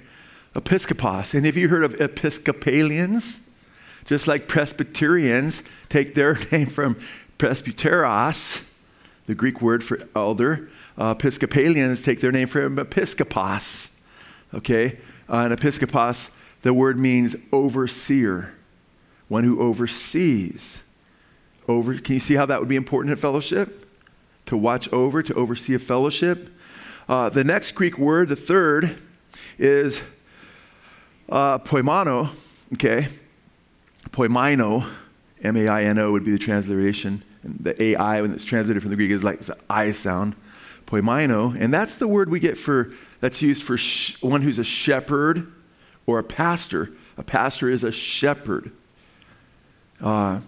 [0.55, 1.35] episkopos.
[1.35, 3.39] And have you heard of Episcopalians?
[4.07, 6.97] Just like Presbyterians take their name from
[7.39, 8.63] presbyteros,
[9.27, 10.71] the Greek word for elder.
[10.97, 13.91] Uh, Episcopalians take their name from episkopos.
[14.55, 14.99] Okay?
[15.29, 16.31] Uh, and episkopos,
[16.63, 18.55] the word means overseer,
[19.29, 20.79] one who oversees.
[21.69, 23.89] Over, can you see how that would be important in fellowship?
[24.47, 26.49] To watch over, to oversee a fellowship.
[27.09, 28.97] Uh, the next Greek word, the third,
[29.59, 30.01] is
[31.29, 32.31] uh, poimano,
[32.75, 33.09] okay?
[34.11, 34.91] Poimino,
[35.43, 37.23] M A I N O would be the transliteration.
[37.43, 40.35] And the AI, when it's translated from the Greek, is like the I sound.
[40.87, 41.57] Poimino.
[41.61, 45.53] And that's the word we get for, that's used for sh- one who's a shepherd
[46.07, 46.93] or a pastor.
[47.19, 48.71] A pastor is a shepherd.
[50.01, 50.41] Uh,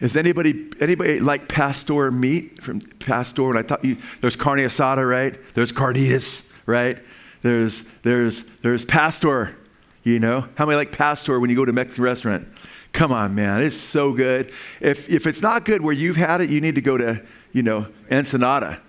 [0.00, 3.50] is anybody anybody like pastor meat from pastor?
[3.50, 5.38] And I thought you there's carne asada, right?
[5.54, 6.98] There's carnitas, right?
[7.42, 9.56] There's there's there's pastor.
[10.04, 12.46] You know how many like pastor when you go to a Mexican restaurant?
[12.92, 14.52] Come on, man, it's so good.
[14.80, 17.62] If if it's not good where you've had it, you need to go to you
[17.62, 18.80] know Ensenada.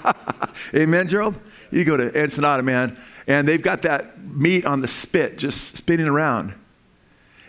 [0.74, 1.38] Amen, Gerald.
[1.70, 6.08] You go to Ensenada, man, and they've got that meat on the spit just spinning
[6.08, 6.54] around.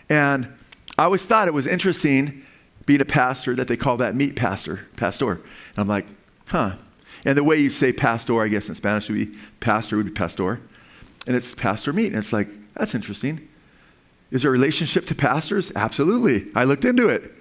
[0.08, 0.48] And
[0.96, 2.44] I always thought it was interesting
[2.86, 5.32] being a pastor that they call that meat pastor, pastor.
[5.32, 5.42] And
[5.76, 6.06] I'm like,
[6.46, 6.76] huh.
[7.24, 10.12] And the way you say pastor, I guess in Spanish would be pastor would be
[10.12, 10.60] pastor.
[11.26, 12.08] And it's pastor meat.
[12.08, 13.48] And it's like, that's interesting.
[14.30, 15.72] Is there a relationship to pastors?
[15.74, 16.50] Absolutely.
[16.54, 17.32] I looked into it.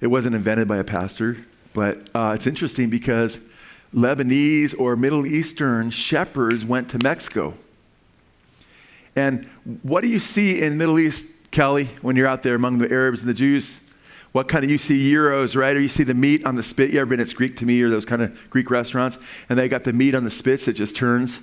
[0.00, 3.38] It wasn't invented by a pastor, but uh, it's interesting because
[3.94, 7.54] Lebanese or Middle Eastern shepherds went to Mexico.
[9.14, 9.44] And
[9.82, 13.20] what do you see in Middle East, Kelly, when you're out there among the Arabs
[13.20, 13.78] and the Jews?
[14.32, 15.76] What kind of, you see gyros, right?
[15.76, 16.90] Or you see the meat on the spit.
[16.90, 19.18] You ever been at Greek to me or those kind of Greek restaurants?
[19.48, 21.40] And they got the meat on the spits that just turns.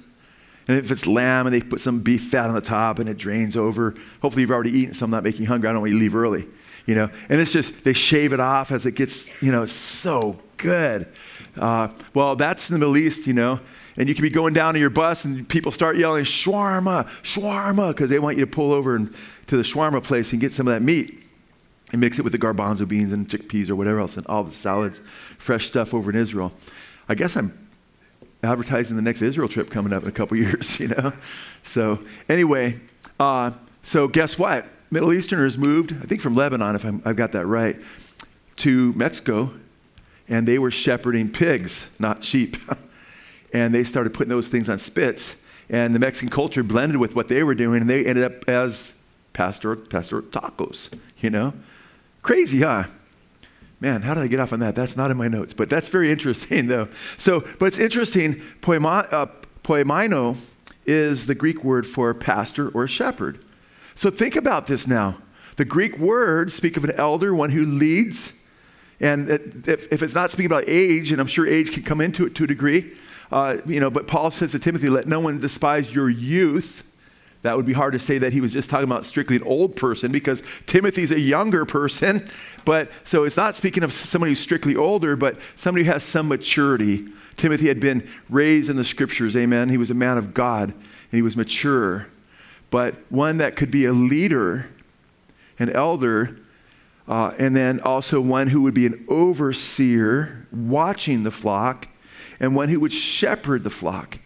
[0.69, 3.17] And if it's lamb and they put some beef fat on the top and it
[3.17, 5.67] drains over, hopefully you've already eaten some, not making you hungry.
[5.67, 6.47] I don't want you to leave early,
[6.85, 7.09] you know.
[7.27, 11.07] And it's just, they shave it off as it gets, you know, so good.
[11.57, 13.59] Uh, well, that's in the Middle East, you know.
[13.97, 17.87] And you can be going down to your bus and people start yelling, shawarma, shawarma,
[17.87, 19.11] because they want you to pull over and,
[19.47, 21.19] to the shawarma place and get some of that meat
[21.91, 24.51] and mix it with the garbanzo beans and chickpeas or whatever else and all the
[24.51, 25.01] salads,
[25.39, 26.53] fresh stuff over in Israel.
[27.09, 27.68] I guess I'm
[28.43, 31.13] advertising the next Israel trip coming up in a couple years, you know?
[31.63, 32.79] So, anyway,
[33.19, 33.51] uh,
[33.83, 34.65] so guess what?
[34.91, 37.79] Middle Easterners moved, I think from Lebanon, if i have got that right,
[38.57, 39.51] to Mexico,
[40.27, 42.57] and they were shepherding pigs, not sheep.
[43.53, 45.35] and they started putting those things on spits.
[45.69, 48.91] And the Mexican culture blended with what they were doing, and they ended up as
[49.33, 51.53] pastor, pastor tacos, you know?
[52.21, 52.85] Crazy, huh?
[53.81, 54.75] Man, how did I get off on that?
[54.75, 56.89] That's not in my notes, but that's very interesting, though.
[57.17, 58.41] So, but it's interesting.
[58.61, 59.27] uh,
[59.63, 60.37] poimino
[60.85, 63.43] is the Greek word for pastor or shepherd.
[63.95, 65.17] So think about this now.
[65.57, 68.33] The Greek words speak of an elder, one who leads.
[68.99, 72.25] And if, if it's not speaking about age, and I'm sure age can come into
[72.25, 72.93] it to a degree,
[73.31, 76.83] uh, you know, but Paul says to Timothy, let no one despise your youth
[77.41, 79.75] that would be hard to say that he was just talking about strictly an old
[79.75, 82.27] person because Timothy's a younger person.
[82.65, 86.27] But so it's not speaking of somebody who's strictly older, but somebody who has some
[86.27, 87.07] maturity.
[87.35, 89.69] Timothy had been raised in the scriptures, amen.
[89.69, 90.77] He was a man of God and
[91.11, 92.07] he was mature.
[92.69, 94.69] But one that could be a leader,
[95.57, 96.37] an elder,
[97.07, 101.87] uh, and then also one who would be an overseer watching the flock,
[102.39, 104.19] and one who would shepherd the flock.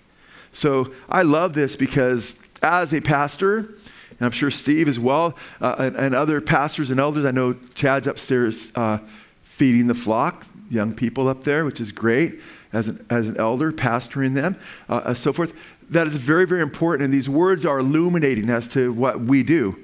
[0.52, 5.76] So I love this because as a pastor, and I'm sure Steve as well, uh,
[5.78, 7.26] and, and, other pastors and elders.
[7.26, 8.99] I know Chad's upstairs uh,
[9.43, 12.39] feeding the flock, young people up there, which is great
[12.71, 14.58] as an, as an elder, pastoring them,
[14.89, 15.54] uh, so forth.
[15.89, 17.04] That is very, very important.
[17.04, 19.78] And these words are illuminating as to what we do.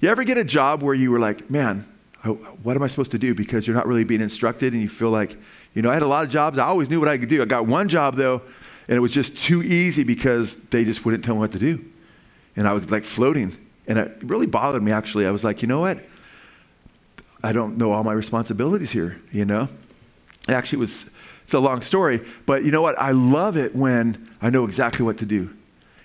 [0.00, 1.86] You ever get a job where you were like, man,
[2.62, 3.34] what am I supposed to do?
[3.34, 5.36] Because you're not really being instructed and you feel like,
[5.74, 6.58] you know, I had a lot of jobs.
[6.58, 7.42] I always knew what I could do.
[7.42, 8.42] I got one job though
[8.88, 11.84] and it was just too easy because they just wouldn't tell me what to do.
[12.56, 13.56] And I was like floating.
[13.86, 15.26] And it really bothered me, actually.
[15.26, 16.04] I was like, you know what?
[17.42, 19.68] I don't know all my responsibilities here, you know?
[20.48, 21.10] Actually, it was,
[21.44, 22.98] it's a long story, but you know what?
[22.98, 25.54] I love it when I know exactly what to do.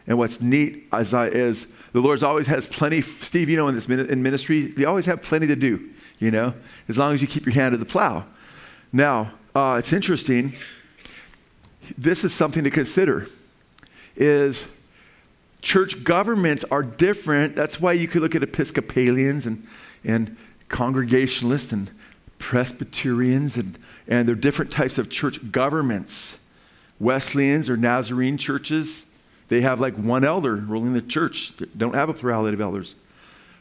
[0.08, 3.76] And what's neat as I, is the Lord's always has plenty, Steve, you know, in
[3.76, 6.54] this in ministry, you always have plenty to do, you know,
[6.88, 8.26] as long as you keep your hand to the plow.
[8.94, 10.56] Now, uh, it's interesting
[11.98, 13.28] this is something to consider
[14.16, 14.68] is
[15.62, 17.56] church governments are different.
[17.56, 19.66] That's why you could look at Episcopalians and,
[20.04, 20.36] and
[20.70, 21.92] Congregationalists and
[22.40, 26.40] Presbyterians, and, and they're different types of church governments.
[27.00, 29.06] Wesleyans or Nazarene churches,
[29.50, 32.96] they have like one elder ruling the church, they don't have a plurality of elders.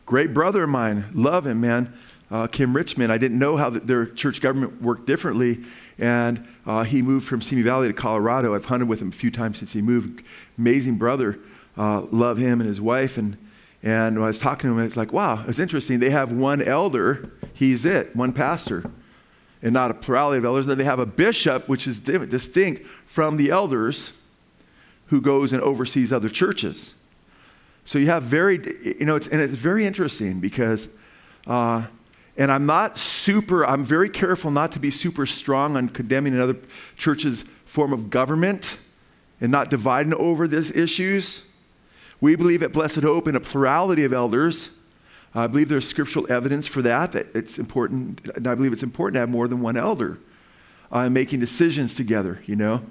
[0.04, 1.92] Great brother of mine, love him, man.
[2.30, 3.12] Uh, Kim Richmond.
[3.12, 5.64] I didn't know how the, their church government worked differently.
[5.98, 8.54] And uh, he moved from Simi Valley to Colorado.
[8.54, 10.22] I've hunted with him a few times since he moved.
[10.58, 11.38] Amazing brother.
[11.76, 13.18] Uh, love him and his wife.
[13.18, 13.36] And,
[13.82, 16.00] and when I was talking to him, it's like, wow, it's interesting.
[16.00, 18.90] They have one elder, he's it, one pastor,
[19.62, 20.66] and not a plurality of elders.
[20.66, 24.12] Then they have a bishop, which is distinct from the elders
[25.06, 26.94] who goes and oversees other churches.
[27.84, 28.56] So you have very,
[28.98, 30.88] you know, it's, and it's very interesting because
[31.46, 31.86] uh,
[32.36, 36.56] and I'm not super, I'm very careful not to be super strong on condemning another
[36.96, 38.76] church's form of government
[39.40, 41.42] and not dividing over these issues.
[42.20, 44.70] We believe at Blessed Hope in a plurality of elders.
[45.34, 49.14] I believe there's scriptural evidence for that, that it's important, and I believe it's important
[49.14, 50.18] to have more than one elder
[50.90, 52.82] uh, making decisions together, you know.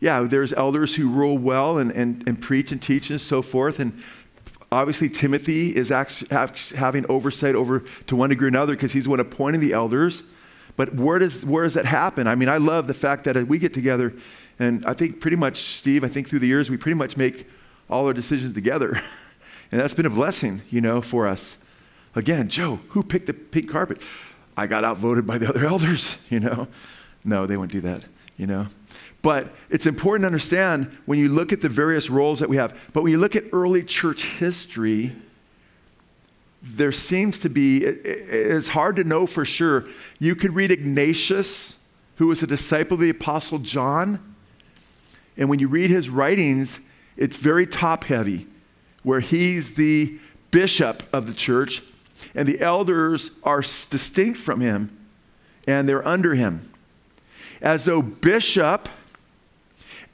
[0.00, 3.80] Yeah, there's elders who rule well and, and, and preach and teach and so forth,
[3.80, 4.00] and
[4.70, 9.60] Obviously, Timothy is having oversight over to one degree or another because he's one appointing
[9.60, 10.22] the elders.
[10.76, 12.26] But where does, where does that happen?
[12.26, 14.14] I mean, I love the fact that we get together,
[14.58, 17.48] and I think pretty much, Steve, I think through the years, we pretty much make
[17.90, 18.90] all our decisions together.
[19.72, 21.56] and that's been a blessing, you know, for us.
[22.14, 24.00] Again, Joe, who picked the pink carpet?
[24.56, 26.68] I got outvoted by the other elders, you know.
[27.24, 28.04] No, they wouldn't do that,
[28.36, 28.66] you know.
[29.20, 32.78] But it's important to understand when you look at the various roles that we have.
[32.92, 35.12] But when you look at early church history,
[36.62, 39.86] there seems to be, it's hard to know for sure.
[40.18, 41.76] You could read Ignatius,
[42.16, 44.34] who was a disciple of the Apostle John.
[45.36, 46.80] And when you read his writings,
[47.16, 48.46] it's very top heavy,
[49.02, 50.18] where he's the
[50.50, 51.82] bishop of the church,
[52.34, 54.96] and the elders are distinct from him,
[55.66, 56.72] and they're under him.
[57.60, 58.88] As though bishop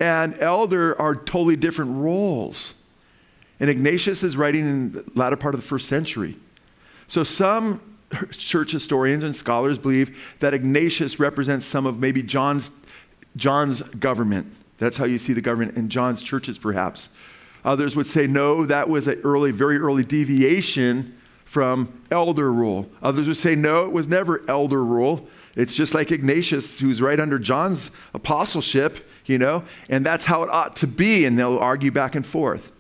[0.01, 2.75] and elder are totally different roles.
[3.61, 6.37] And Ignatius is writing in the latter part of the first century.
[7.07, 7.81] So some
[8.33, 12.71] church historians and scholars believe that Ignatius represents some of maybe John's,
[13.37, 14.53] John's government.
[14.79, 17.09] That's how you see the government in John's churches, perhaps.
[17.65, 22.89] Others would say, no, that was an early, very early deviation from elder rule.
[23.03, 25.29] Others would say, no, it was never elder rule.
[25.57, 29.65] It's just like Ignatius, who's right under John's apostleship you know?
[29.89, 32.73] And that's how it ought to be, and they'll argue back and forth.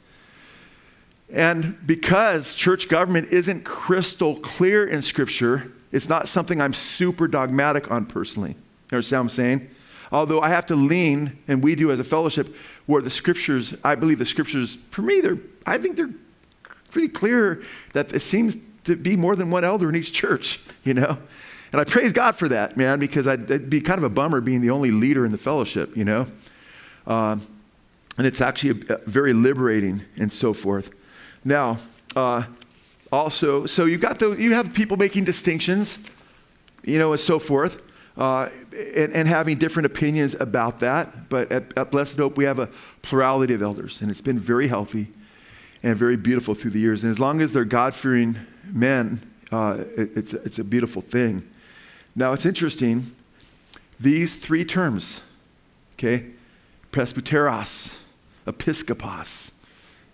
[1.32, 7.90] And because church government isn't crystal clear in Scripture, it's not something I'm super dogmatic
[7.90, 8.50] on personally.
[8.50, 9.70] You understand what I'm saying?
[10.12, 12.54] Although I have to lean, and we do as a fellowship,
[12.86, 16.14] where the Scriptures, I believe the Scriptures, for me, they're, I think they're
[16.90, 17.62] pretty clear
[17.94, 21.18] that it seems to be more than one elder in each church, you know?
[21.74, 24.40] And I praise God for that, man, because I'd, it'd be kind of a bummer
[24.40, 26.24] being the only leader in the fellowship, you know?
[27.04, 27.36] Uh,
[28.16, 30.90] and it's actually a, a very liberating and so forth.
[31.44, 31.78] Now,
[32.14, 32.44] uh,
[33.10, 35.98] also, so you've got those, you have people making distinctions,
[36.84, 37.82] you know, and so forth,
[38.16, 38.50] uh,
[38.94, 41.28] and, and, having different opinions about that.
[41.28, 42.68] But at, at Blessed Hope, we have a
[43.02, 45.08] plurality of elders, and it's been very healthy
[45.82, 47.02] and very beautiful through the years.
[47.02, 51.42] And as long as they're God fearing men, uh, it, it's, it's a beautiful thing.
[52.16, 53.14] Now, it's interesting,
[53.98, 55.20] these three terms,
[55.94, 56.26] okay,
[56.92, 57.98] presbyteros,
[58.46, 59.50] episkopos,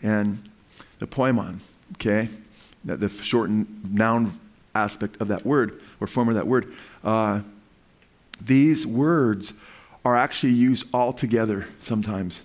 [0.02, 0.48] and
[0.98, 1.58] the poimon,
[1.94, 2.28] okay,
[2.84, 4.38] the shortened noun
[4.74, 6.72] aspect of that word, or form of that word,
[7.04, 7.40] uh,
[8.40, 9.52] these words
[10.04, 12.44] are actually used all together sometimes,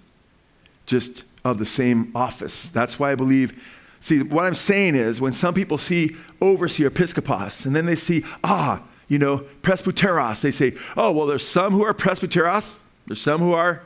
[0.86, 2.68] just of the same office.
[2.70, 3.64] That's why I believe.
[4.02, 8.26] See, what I'm saying is when some people see overseer, episkopos, and then they see,
[8.44, 10.42] ah, you know, presbyteros.
[10.42, 13.82] They say, oh, well, there's some who are presbyteros, there's some who are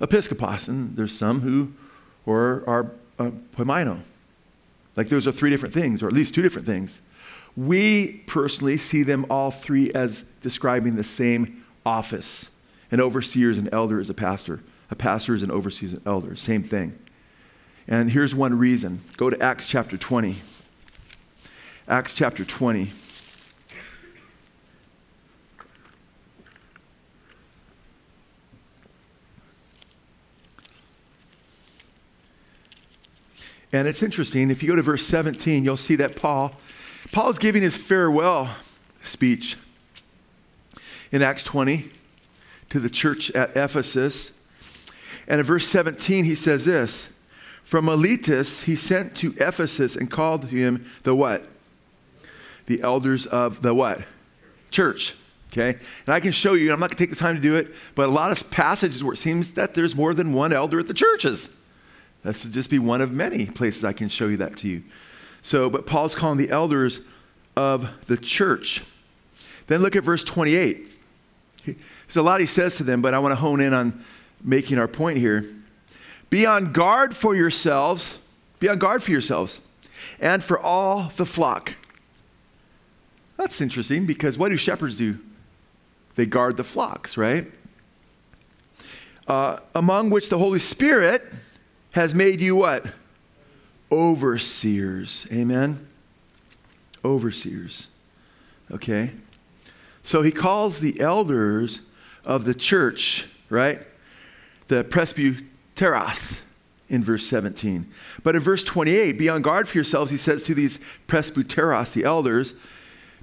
[0.00, 1.72] episkopos, and there's some who
[2.30, 4.00] are, are uh, poimino.
[4.96, 7.00] Like those are three different things, or at least two different things.
[7.56, 12.50] We personally see them all three as describing the same office.
[12.90, 14.60] An overseer is an elder is a pastor.
[14.90, 16.36] A pastor is an overseer is an elder.
[16.36, 16.98] Same thing.
[17.88, 19.00] And here's one reason.
[19.16, 20.36] Go to Acts chapter 20.
[21.88, 22.90] Acts chapter 20.
[33.72, 36.52] And it's interesting, if you go to verse 17, you'll see that Paul,
[37.12, 38.50] Paul is giving his farewell
[39.02, 39.56] speech
[41.12, 41.90] in Acts 20
[42.70, 44.30] to the church at Ephesus.
[45.28, 47.08] And in verse 17, he says this
[47.64, 51.46] From Miletus, he sent to Ephesus and called to him the what?
[52.66, 54.02] The elders of the what?
[54.70, 55.14] Church.
[55.52, 55.78] Okay?
[56.06, 57.74] And I can show you, I'm not going to take the time to do it,
[57.94, 60.88] but a lot of passages where it seems that there's more than one elder at
[60.88, 61.48] the churches.
[62.26, 64.82] That's just be one of many places I can show you that to you.
[65.42, 66.98] So, but Paul's calling the elders
[67.54, 68.82] of the church.
[69.68, 70.88] Then look at verse 28.
[71.64, 74.04] There's a lot he says to them, but I want to hone in on
[74.42, 75.48] making our point here.
[76.28, 78.18] Be on guard for yourselves,
[78.58, 79.60] be on guard for yourselves,
[80.18, 81.74] and for all the flock.
[83.36, 85.20] That's interesting because what do shepherds do?
[86.16, 87.52] They guard the flocks, right?
[89.28, 91.22] Uh, among which the Holy Spirit
[91.96, 92.86] has made you what?
[93.90, 95.26] Overseers.
[95.32, 95.88] Amen?
[97.02, 97.88] Overseers.
[98.70, 99.12] Okay?
[100.04, 101.80] So he calls the elders
[102.22, 103.80] of the church, right?
[104.68, 106.38] The presbyteros
[106.90, 107.90] in verse 17.
[108.22, 110.78] But in verse 28, be on guard for yourselves, he says to these
[111.08, 112.52] presbyteros, the elders,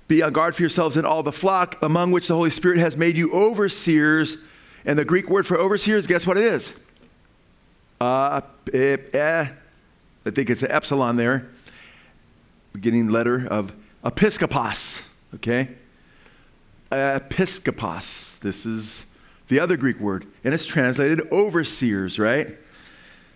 [0.08, 2.98] be on guard for yourselves and all the flock, among which the Holy Spirit has
[2.98, 4.38] made you overseers.
[4.84, 6.74] And the Greek word for overseers, guess what it is?
[8.04, 8.42] Uh,
[8.74, 9.48] eh, eh,
[10.26, 11.48] I think it's an epsilon there,
[12.74, 13.72] beginning letter of
[14.04, 15.70] episkopos, okay?
[16.92, 18.40] Episkopos.
[18.40, 19.06] This is
[19.48, 22.58] the other Greek word, and it's translated overseers, right?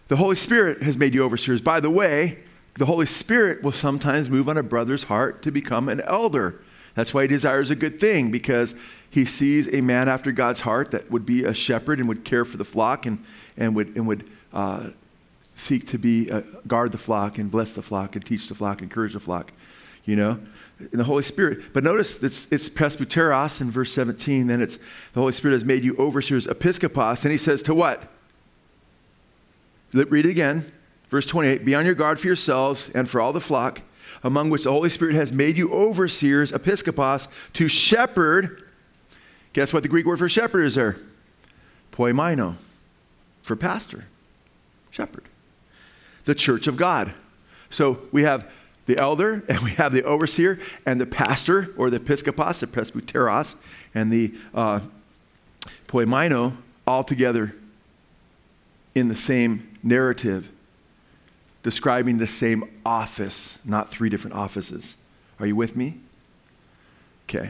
[0.09, 1.61] The Holy Spirit has made you overseers.
[1.61, 2.39] By the way,
[2.73, 6.61] the Holy Spirit will sometimes move on a brother's heart to become an elder.
[6.93, 8.75] That's why he desires a good thing, because
[9.09, 12.43] he sees a man after God's heart that would be a shepherd and would care
[12.43, 13.23] for the flock and,
[13.55, 14.89] and would, and would uh,
[15.55, 18.81] seek to be uh, guard the flock and bless the flock and teach the flock,
[18.81, 19.51] encourage the flock,
[20.05, 20.39] you know,
[20.79, 21.73] in the Holy Spirit.
[21.73, 24.47] But notice it's, it's presbyteros in verse 17.
[24.47, 27.23] Then it's the Holy Spirit has made you overseers, episkopos.
[27.23, 28.03] And he says to what?
[29.93, 30.71] Read it again.
[31.09, 33.81] Verse 28 Be on your guard for yourselves and for all the flock,
[34.23, 38.63] among which the Holy Spirit has made you overseers, episkopos, to shepherd.
[39.53, 40.97] Guess what the Greek word for shepherd is there?
[41.91, 42.55] Poimaino,
[43.41, 44.05] for pastor,
[44.97, 45.23] shepherd.
[46.25, 47.13] The church of God.
[47.69, 48.51] So we have
[48.87, 53.55] the elder, and we have the overseer, and the pastor, or the episkopos, the presbyteros,
[53.93, 54.79] and the uh,
[55.87, 57.55] poimaino, all together
[58.95, 60.49] in the same narrative
[61.63, 64.95] describing the same office, not three different offices.
[65.39, 65.97] Are you with me?
[67.25, 67.49] Okay.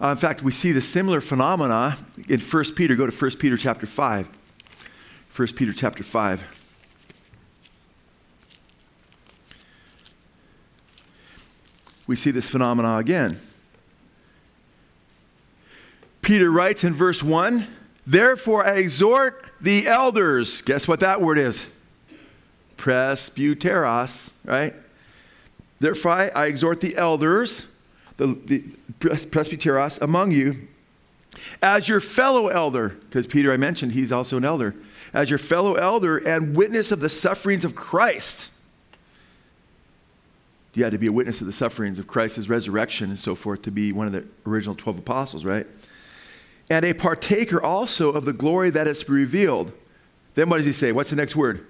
[0.00, 1.96] Uh, in fact, we see the similar phenomena
[2.28, 2.94] in 1 Peter.
[2.94, 4.28] Go to 1 Peter chapter 5.
[5.34, 6.57] 1 Peter chapter 5.
[12.08, 13.40] We see this phenomena again.
[16.22, 17.68] Peter writes in verse 1
[18.04, 20.62] Therefore, I exhort the elders.
[20.62, 21.64] Guess what that word is?
[22.78, 24.74] presbyteros, right?
[25.80, 27.66] Therefore, I, I exhort the elders,
[28.16, 28.60] the, the
[29.00, 30.68] presbyteros among you,
[31.60, 34.74] as your fellow elder, because Peter, I mentioned, he's also an elder,
[35.12, 38.50] as your fellow elder and witness of the sufferings of Christ.
[40.78, 43.62] You had to be a witness of the sufferings of Christ's resurrection and so forth
[43.62, 45.66] to be one of the original 12 apostles, right?
[46.70, 49.72] And a partaker also of the glory that is revealed.
[50.34, 50.92] Then what does he say?
[50.92, 51.66] What's the next word?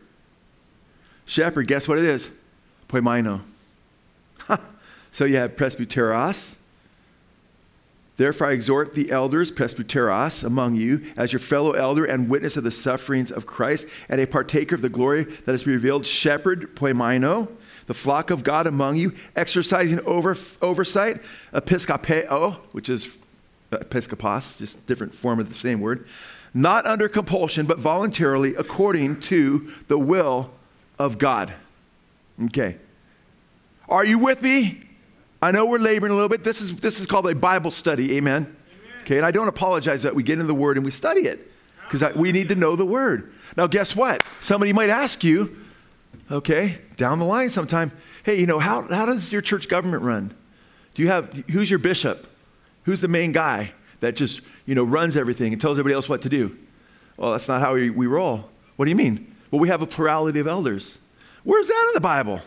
[1.29, 2.29] shepherd, guess what it is?
[2.89, 3.43] Poimaino.
[5.13, 6.55] so you have presbyteros.
[8.17, 12.65] Therefore, I exhort the elders, presbyteros, among you, as your fellow elder and witness of
[12.65, 17.49] the sufferings of Christ, and a partaker of the glory that is revealed, shepherd, poimaino,
[17.89, 21.21] the flock of God among you, exercising over, oversight,
[21.53, 23.09] episkopeo, which is
[23.73, 26.07] episkopos, just different form of the same word,
[26.53, 30.51] not under compulsion, but voluntarily, according to the will
[30.99, 31.55] of God.
[32.45, 32.77] Okay.
[33.89, 34.83] Are you with me?
[35.41, 36.45] I know we're laboring a little bit.
[36.45, 38.17] This is, this is called a Bible study.
[38.17, 38.43] Amen.
[38.43, 38.57] Amen.
[39.03, 41.51] Okay, and I don't apologize that we get in the Word and we study it
[41.89, 43.33] because we need to know the Word.
[43.57, 44.23] Now, guess what?
[44.43, 45.57] Somebody might ask you,
[46.31, 47.93] okay, down the line sometime,
[48.25, 50.35] hey, you know, how, how does your church government run?
[50.95, 52.27] Do you have, who's your bishop?
[52.85, 56.23] Who's the main guy that just, you know, runs everything and tells everybody else what
[56.23, 56.57] to do?
[57.17, 58.51] Well, that's not how we, we roll.
[58.77, 59.35] What do you mean?
[59.51, 60.99] Well, we have a plurality of elders.
[61.45, 62.41] Where's that in the Bible?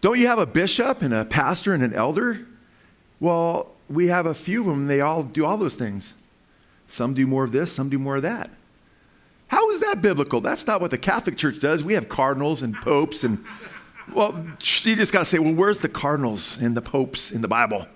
[0.00, 2.46] Don't you have a bishop and a pastor and an elder?
[3.20, 6.14] Well, we have a few of them, they all do all those things.
[6.88, 8.50] Some do more of this, some do more of that.
[9.48, 10.40] How is that biblical?
[10.40, 11.82] That's not what the Catholic Church does.
[11.82, 13.44] We have cardinals and popes and
[14.12, 17.48] well, you just got to say, well, where's the cardinals and the popes in the
[17.48, 17.86] Bible?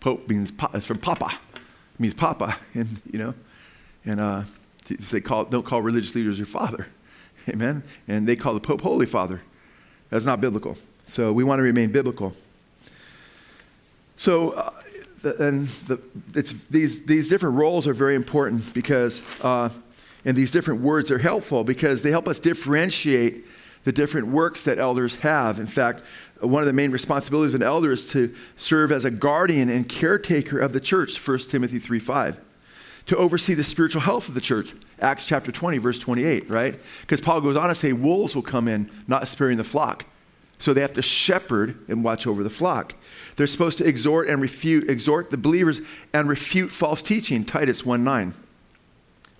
[0.00, 3.34] Pope means it's from Papa, it means Papa, and you know,
[4.04, 4.42] and uh,
[5.10, 6.86] they call, don't call religious leaders your father.
[7.48, 7.82] Amen?
[8.06, 9.42] And they call the Pope Holy Father.
[10.10, 10.76] That's not biblical.
[11.08, 12.34] So we want to remain biblical.
[14.16, 14.72] So, uh,
[15.22, 16.00] and the,
[16.70, 19.70] these, these different roles are very important because, uh,
[20.24, 23.44] and these different words are helpful because they help us differentiate
[23.84, 25.58] the different works that elders have.
[25.58, 26.02] In fact,
[26.40, 29.88] one of the main responsibilities of an elder is to serve as a guardian and
[29.88, 32.38] caretaker of the church, 1 Timothy 3 5.
[33.06, 36.78] To oversee the spiritual health of the church, Acts chapter 20, verse 28, right?
[37.00, 40.06] Because Paul goes on to say, wolves will come in, not sparing the flock.
[40.62, 42.94] So they have to shepherd and watch over the flock.
[43.34, 45.80] They're supposed to exhort and refute, exhort the believers
[46.12, 48.32] and refute false teaching, Titus 1 9.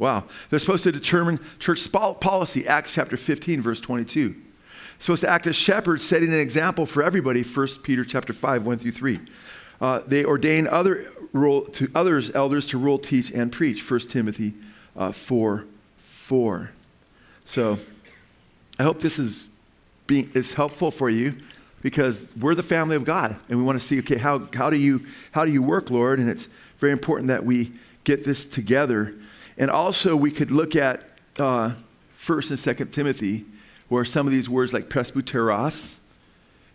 [0.00, 0.24] Wow.
[0.50, 4.34] They're supposed to determine church policy, Acts chapter 15, verse 22.
[4.98, 8.78] Supposed to act as shepherds, setting an example for everybody, 1 Peter chapter 5, 1
[8.80, 9.20] through 3.
[9.80, 14.54] Uh, they ordain other rule to others, elders, to rule, teach, and preach, 1 Timothy
[14.96, 15.66] uh, 4,
[15.98, 16.70] 4.
[17.44, 17.78] So
[18.80, 19.46] I hope this is
[20.12, 21.34] being is helpful for you
[21.82, 24.76] because we're the family of God and we want to see, okay, how, how, do
[24.76, 26.18] you, how do you work, Lord?
[26.20, 26.48] And it's
[26.78, 27.72] very important that we
[28.04, 29.14] get this together
[29.58, 31.02] and also, we could look at
[31.38, 31.74] uh,
[32.18, 33.44] 1st and 2nd Timothy,
[33.88, 35.98] where some of these words like presbyteros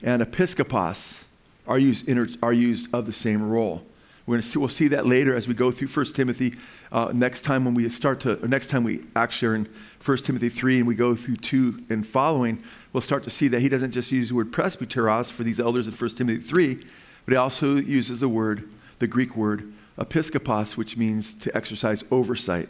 [0.04, 1.24] and episkopos
[1.68, 3.84] are used, inter- are used of the same role.
[4.28, 6.54] We're gonna see, we'll see that later as we go through 1 Timothy.
[6.92, 9.70] Uh, next time when we start to, next time we actually are in
[10.04, 12.62] 1 Timothy 3 and we go through 2 and following,
[12.92, 15.88] we'll start to see that he doesn't just use the word presbyteros for these elders
[15.88, 18.68] in 1 Timothy 3, but he also uses the word,
[19.00, 22.68] the Greek word, episkopos, which means to exercise oversight.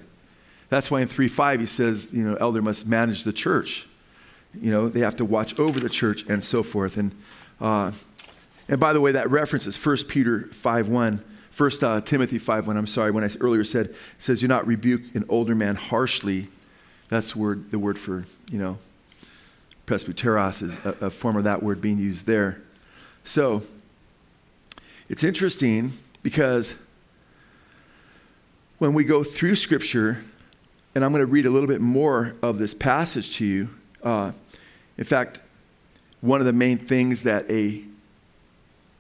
[0.69, 3.87] That's why in 3.5 he says, you know, elder must manage the church.
[4.53, 6.97] You know, they have to watch over the church and so forth.
[6.97, 7.15] And,
[7.59, 7.93] uh,
[8.69, 11.23] and by the way, that reference is 1 Peter 5.1.
[11.57, 15.25] 1 uh, Timothy 5.1, I'm sorry, when I earlier said, says, do not rebuke an
[15.27, 16.49] older man harshly.
[17.09, 18.77] That's word, the word for, you know,
[19.87, 22.61] presbyteros is a, a form of that word being used there.
[23.23, 23.63] So,
[25.09, 26.75] it's interesting because
[28.77, 30.23] when we go through Scripture,
[30.97, 33.69] and I'm going to read a little bit more of this passage to you.
[34.03, 34.31] Uh,
[34.97, 35.39] in fact,
[36.21, 37.83] one of the main things that a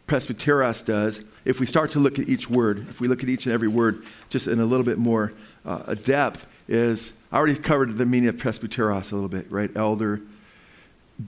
[0.07, 3.45] presbyteros does, if we start to look at each word, if we look at each
[3.45, 5.33] and every word just in a little bit more
[5.65, 9.69] uh, depth, is I already covered the meaning of presbyteros a little bit, right?
[9.75, 10.21] Elder.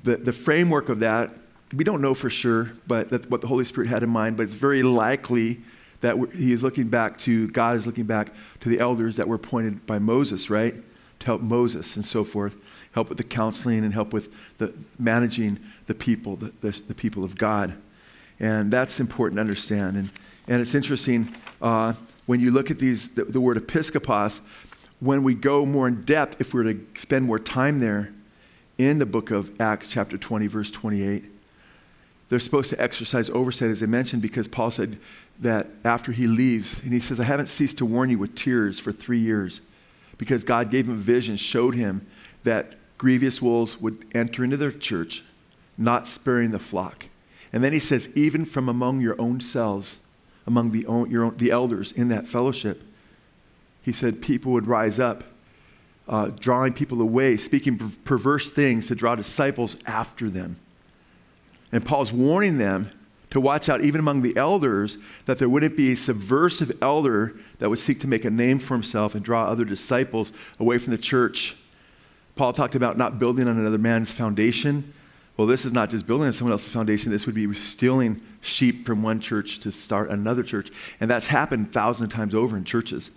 [0.04, 1.32] The, the framework of that,
[1.74, 4.44] we don't know for sure, but that's what the Holy Spirit had in mind, but
[4.44, 5.60] it's very likely
[6.02, 9.36] that he is looking back to, God is looking back to the elders that were
[9.36, 10.74] appointed by Moses, right?
[11.20, 12.56] To help Moses and so forth,
[12.94, 17.26] help with the counseling and help with the managing the people, the, the, the people
[17.26, 17.76] of God.
[18.40, 19.98] And that's important to understand.
[19.98, 20.10] And,
[20.48, 21.94] and it's interesting uh,
[22.26, 24.40] when you look at these, the, the word episkopos,
[25.00, 28.14] when we go more in depth, if we were to spend more time there
[28.78, 31.24] in the book of Acts, chapter 20, verse 28,
[32.30, 35.00] they're supposed to exercise oversight, as I mentioned, because Paul said,
[35.40, 38.80] that after he leaves, and he says, I haven't ceased to warn you with tears
[38.80, 39.62] for three years
[40.18, 42.06] because God gave him a vision, showed him
[42.44, 45.24] that grievous wolves would enter into their church,
[45.78, 47.06] not sparing the flock.
[47.52, 49.98] And then he says, even from among your own selves,
[50.46, 52.84] among the, own, own, the elders in that fellowship,
[53.82, 55.24] he said people would rise up,
[56.08, 60.58] uh, drawing people away, speaking per- perverse things to draw disciples after them.
[61.72, 62.92] And Paul's warning them
[63.30, 67.70] to watch out, even among the elders, that there wouldn't be a subversive elder that
[67.70, 70.98] would seek to make a name for himself and draw other disciples away from the
[70.98, 71.56] church.
[72.36, 74.94] Paul talked about not building on another man's foundation.
[75.40, 78.86] Well, this is not just building on someone else's foundation, this would be stealing sheep
[78.86, 80.70] from one church to start another church.
[81.00, 83.10] And that's happened thousands of times over in churches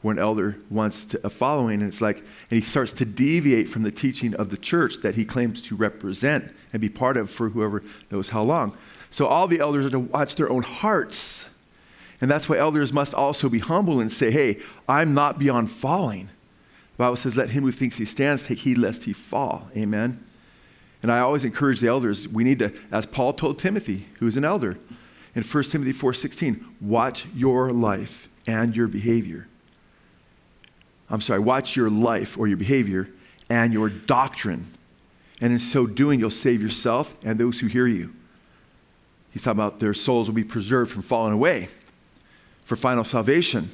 [0.00, 3.68] where an elder wants to, a following, and it's like, and he starts to deviate
[3.68, 7.28] from the teaching of the church that he claims to represent and be part of
[7.28, 8.74] for whoever knows how long.
[9.10, 11.58] So all the elders are to watch their own hearts.
[12.22, 16.28] And that's why elders must also be humble and say, hey, I'm not beyond falling.
[16.96, 19.68] The Bible says, let him who thinks he stands take heed lest he fall.
[19.76, 20.25] Amen.
[21.06, 24.44] And I always encourage the elders, we need to, as Paul told Timothy, who's an
[24.44, 24.76] elder,
[25.36, 29.46] in 1 Timothy 4:16, watch your life and your behavior.
[31.08, 33.08] I'm sorry, watch your life or your behavior
[33.48, 34.66] and your doctrine.
[35.40, 38.12] And in so doing, you'll save yourself and those who hear you.
[39.30, 41.68] He's talking about their souls will be preserved from falling away
[42.64, 43.70] for final salvation.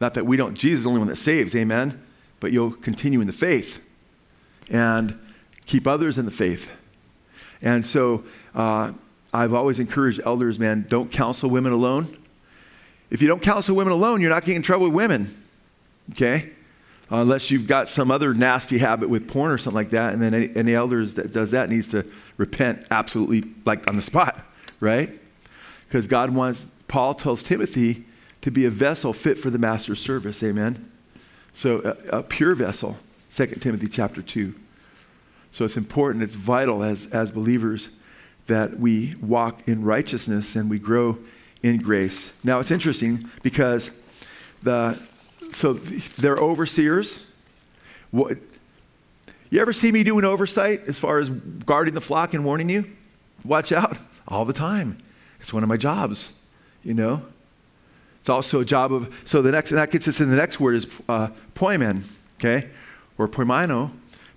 [0.00, 2.02] Not that we don't, Jesus is the only one that saves, amen?
[2.40, 3.80] But you'll continue in the faith
[4.70, 5.18] and
[5.68, 6.68] keep others in the faith.
[7.62, 8.90] And so uh,
[9.32, 12.16] I've always encouraged elders, man, don't counsel women alone.
[13.10, 15.44] If you don't counsel women alone, you're not getting in trouble with women,
[16.10, 16.50] okay?
[17.10, 20.34] unless you've got some other nasty habit with porn or something like that, and then
[20.34, 22.04] any, any elders that does that needs to
[22.36, 24.44] repent absolutely, like on the spot
[24.80, 25.18] right?
[25.86, 28.04] Because God wants, Paul tells Timothy
[28.42, 30.42] to be a vessel fit for the master's service.
[30.42, 30.90] Amen?
[31.54, 32.98] So a, a pure vessel,
[33.32, 34.54] 2 Timothy chapter 2.
[35.52, 37.90] So it's important, it's vital as, as believers
[38.46, 41.18] that we walk in righteousness and we grow
[41.62, 42.32] in grace.
[42.44, 43.90] Now it's interesting because
[44.62, 44.98] the
[45.52, 47.24] so they're overseers.
[48.10, 48.38] What,
[49.50, 52.84] you ever see me doing oversight as far as guarding the flock and warning you?
[53.44, 53.96] Watch out
[54.28, 54.98] all the time.
[55.40, 56.32] It's one of my jobs,
[56.82, 57.22] you know.
[58.20, 60.60] It's also a job of so the next and that gets us in the next
[60.60, 62.02] word is uh, poimen,
[62.38, 62.68] okay,
[63.16, 63.90] or poimano,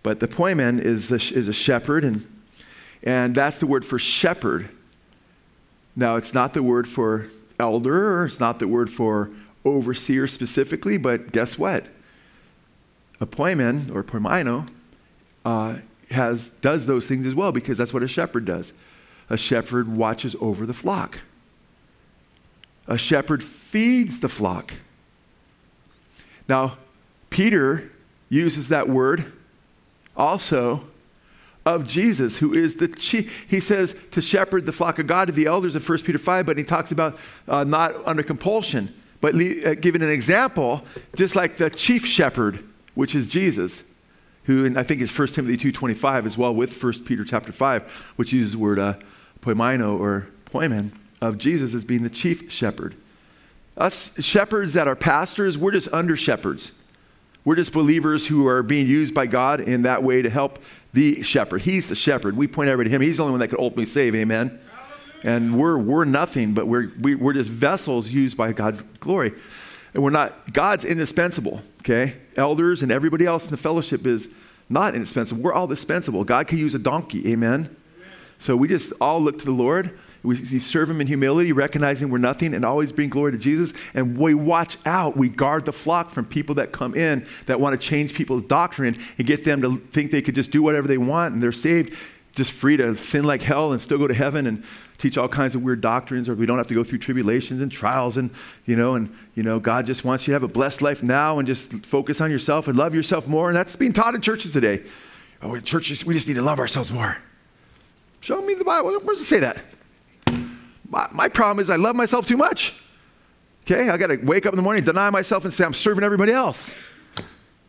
[0.04, 2.28] but the poimen is the, is a shepherd and
[3.04, 4.70] and that's the word for shepherd.
[5.96, 7.28] Now it's not the word for
[7.60, 9.32] elder, it's not the word for
[9.66, 11.86] overseer specifically, but guess what?
[13.20, 14.68] A poimen or poimano
[15.46, 15.78] uh,
[16.10, 18.74] has, does those things as well because that's what a shepherd does.
[19.30, 21.20] A shepherd watches over the flock.
[22.88, 24.74] A shepherd feeds the flock.
[26.50, 26.78] Now,
[27.30, 27.92] Peter
[28.30, 29.32] uses that word
[30.22, 30.86] also
[31.66, 33.46] of Jesus, who is the chief.
[33.50, 36.46] He says to shepherd the flock of God to the elders of 1 Peter 5,
[36.46, 40.84] but he talks about uh, not under compulsion, but le- uh, giving an example,
[41.16, 42.64] just like the chief shepherd,
[42.94, 43.84] which is Jesus,
[44.46, 47.84] who, I think is 1 Timothy 2.25 as well with 1 Peter chapter 5,
[48.16, 48.96] which uses the word uh,
[49.42, 52.96] poimino or poimen of Jesus as being the chief shepherd.
[53.78, 56.74] Us shepherds that are pastors, we're just under shepherds.
[57.44, 60.60] We're just believers who are being used by God in that way to help
[60.94, 61.62] the shepherd.
[61.64, 62.38] He's the shepherd.
[62.38, 63.02] We point everybody to him.
[63.02, 64.16] He's the only one that could ultimately save.
[64.16, 64.60] Amen.
[65.24, 68.82] And we're, we're nothing, but we're, we, are we are just vessels used by God's
[69.00, 69.34] glory.
[69.94, 72.16] And we're not, God's indispensable, okay?
[72.38, 74.28] Elders and everybody else in the fellowship is
[74.70, 75.42] not indispensable.
[75.42, 76.24] We're all dispensable.
[76.24, 77.32] God can use a donkey.
[77.32, 77.54] Amen.
[77.54, 77.78] Amen.
[78.40, 82.20] So we just all look to the Lord we serve Him in humility, recognizing we're
[82.20, 83.74] nothing, and always bring glory to Jesus.
[83.94, 85.18] And we watch out.
[85.18, 89.00] We guard the flock from people that come in that want to change people's doctrine
[89.18, 91.96] and get them to think they could just do whatever they want and they're saved,
[92.34, 94.64] just free to sin like hell and still go to heaven and
[95.00, 97.72] teach all kinds of weird doctrines, or we don't have to go through tribulations and
[97.72, 98.18] trials.
[98.18, 98.30] And,
[98.68, 101.40] you know, and, you know, God just wants you to have a blessed life now
[101.40, 103.50] and just focus on yourself and love yourself more.
[103.50, 104.84] And that's being taught in churches today.
[105.42, 107.18] Oh, in churches, we just need to love ourselves more.
[108.20, 108.92] Show me the Bible.
[108.92, 109.58] Where does it say that?
[110.92, 112.74] My, my problem is I love myself too much.
[113.64, 116.04] Okay, I got to wake up in the morning, deny myself, and say I'm serving
[116.04, 116.70] everybody else.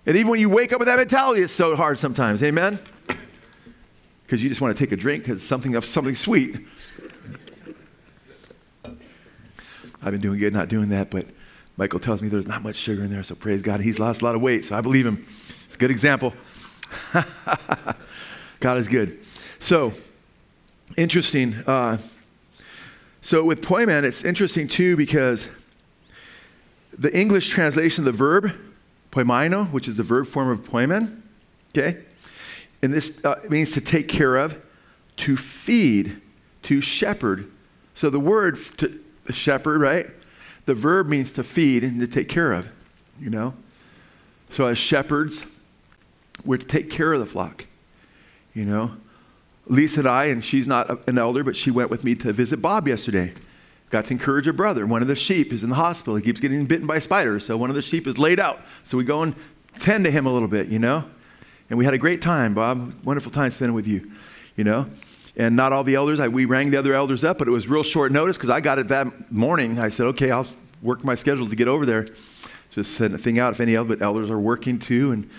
[0.05, 2.43] And even when you wake up with that mentality, it's so hard sometimes.
[2.43, 2.81] Amen?
[4.25, 6.67] Because you just want to take a drink because something of something sweet.
[10.03, 11.27] I've been doing good, not doing that, but
[11.77, 13.81] Michael tells me there's not much sugar in there, so praise God.
[13.81, 15.25] He's lost a lot of weight, so I believe him.
[15.67, 16.35] It's a good example.
[18.59, 19.21] God is good.
[19.61, 19.93] So,
[20.97, 21.55] interesting.
[21.65, 21.99] Uh,
[23.23, 25.49] so with poimen, it's interesting too because
[26.97, 28.53] the English translation of the verb,
[29.13, 31.23] poimino, which is the verb form of poimen,
[31.71, 32.03] okay?
[32.83, 34.61] And this uh, means to take care of,
[35.19, 36.21] to feed,
[36.65, 37.51] to shepherd.
[37.95, 39.01] So the word to
[39.31, 40.11] shepherd, right?
[40.67, 42.69] The verb means to feed and to take care of,
[43.21, 43.55] you know?
[44.51, 45.47] So as shepherds,
[46.45, 47.67] we're to take care of the flock,
[48.53, 48.97] you know?
[49.67, 52.61] Lisa and I, and she's not an elder, but she went with me to visit
[52.61, 53.33] Bob yesterday.
[53.91, 54.87] Got to encourage her brother.
[54.87, 56.17] One of the sheep is in the hospital.
[56.17, 57.45] He keeps getting bitten by spiders.
[57.45, 58.61] So one of the sheep is laid out.
[58.85, 59.35] So we go and
[59.79, 61.05] tend to him a little bit, you know?
[61.69, 62.95] And we had a great time, Bob.
[63.05, 64.11] Wonderful time spending with you,
[64.57, 64.87] you know?
[65.37, 67.69] And not all the elders, I, we rang the other elders up, but it was
[67.69, 69.79] real short notice because I got it that morning.
[69.79, 70.47] I said, okay, I'll
[70.83, 72.09] work my schedule to get over there.
[72.71, 75.31] Just send a thing out if any other elders are working too and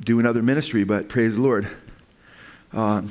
[0.00, 1.68] doing other ministry, but praise the Lord.
[2.72, 3.10] Um,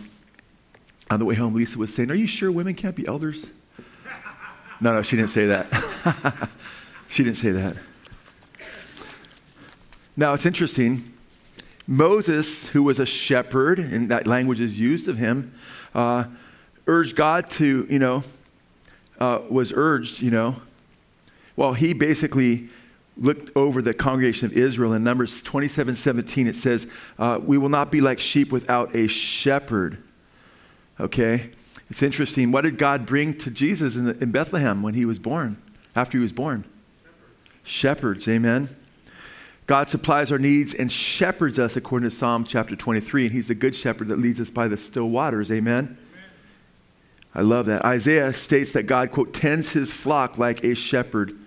[1.12, 3.48] on the way home, Lisa was saying, Are you sure women can't be elders?
[4.80, 6.50] No, no, she didn't say that.
[7.10, 7.76] she didn't say that.
[10.16, 11.14] Now, it's interesting.
[11.86, 15.54] Moses, who was a shepherd, and that language is used of him,
[15.94, 16.24] uh,
[16.88, 18.24] urged God to, you know,
[19.20, 20.56] uh, was urged, you know,
[21.58, 22.70] well, he basically
[23.18, 26.48] looked over the congregation of Israel in Numbers 27 17.
[26.48, 26.88] It says,
[27.20, 30.02] uh, We will not be like sheep without a shepherd.
[31.00, 31.50] Okay?
[31.90, 32.52] It's interesting.
[32.52, 35.62] What did God bring to Jesus in, the, in Bethlehem when he was born,
[35.96, 36.64] after he was born?
[37.64, 38.26] Shepherds.
[38.26, 38.76] Shepherds, amen.
[39.68, 43.26] God supplies our needs and shepherds us according to Psalm chapter 23.
[43.26, 45.52] And he's a good shepherd that leads us by the still waters.
[45.52, 45.86] Amen.
[45.86, 45.98] Amen.
[47.36, 47.86] I love that.
[47.86, 51.38] Isaiah states that God, quote, tends his flock like a shepherd.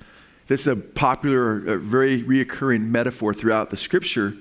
[0.47, 4.37] This is a popular, a very reoccurring metaphor throughout the scripture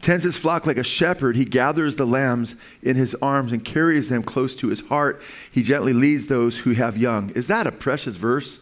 [0.00, 1.36] tends his flock like a shepherd.
[1.36, 5.20] He gathers the lambs in his arms and carries them close to his heart.
[5.52, 7.30] He gently leads those who have young.
[7.30, 8.60] Is that a precious verse?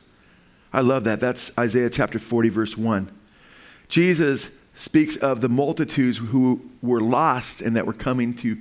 [0.73, 1.21] I love that.
[1.21, 3.11] That's Isaiah chapter 40, verse 1.
[3.89, 8.59] Jesus speaks of the multitudes who were lost and that were coming to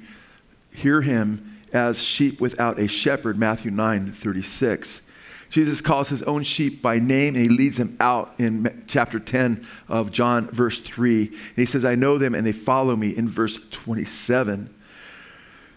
[0.71, 5.01] hear him as sheep without a shepherd, Matthew 9 36.
[5.49, 9.65] Jesus calls his own sheep by name and he leads them out in chapter 10
[9.87, 11.27] of John, verse 3.
[11.27, 14.73] And he says, I know them and they follow me in verse 27.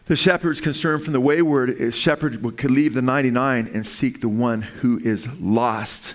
[0.07, 4.29] The shepherd's concern from the wayward is shepherd could leave the 99 and seek the
[4.29, 6.14] one who is lost.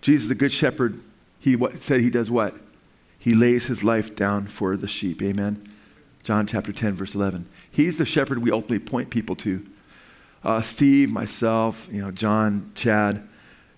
[0.00, 1.00] Jesus, the good shepherd,
[1.38, 2.56] he said he does what?
[3.18, 5.22] He lays his life down for the sheep.
[5.22, 5.72] Amen.
[6.24, 7.46] John chapter 10, verse 11.
[7.70, 9.64] He's the shepherd we ultimately point people to.
[10.46, 13.26] Uh, Steve, myself, you know, John, Chad,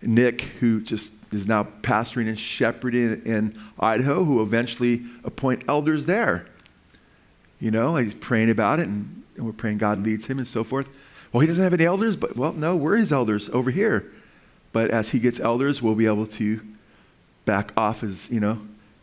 [0.02, 6.46] Nick, who just is now pastoring and shepherding in Idaho, who eventually appoint elders there.
[7.58, 10.62] You know, he's praying about it, and, and we're praying God leads him and so
[10.62, 10.90] forth.
[11.32, 14.12] Well, he doesn't have any elders, but well, no, we're his elders over here.
[14.72, 16.60] But as he gets elders, we'll be able to
[17.46, 18.60] back off as, you know,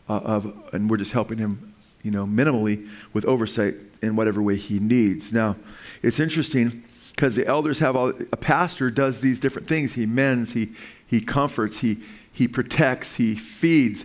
[0.08, 4.54] uh, of, and we're just helping him, you know, minimally with oversight in whatever way
[4.54, 5.32] he needs.
[5.32, 5.56] Now,
[6.04, 6.84] it's interesting
[7.16, 9.94] because the elders have all, a pastor does these different things.
[9.94, 10.72] He mends, he,
[11.06, 11.98] he comforts, he,
[12.30, 14.04] he protects, he feeds.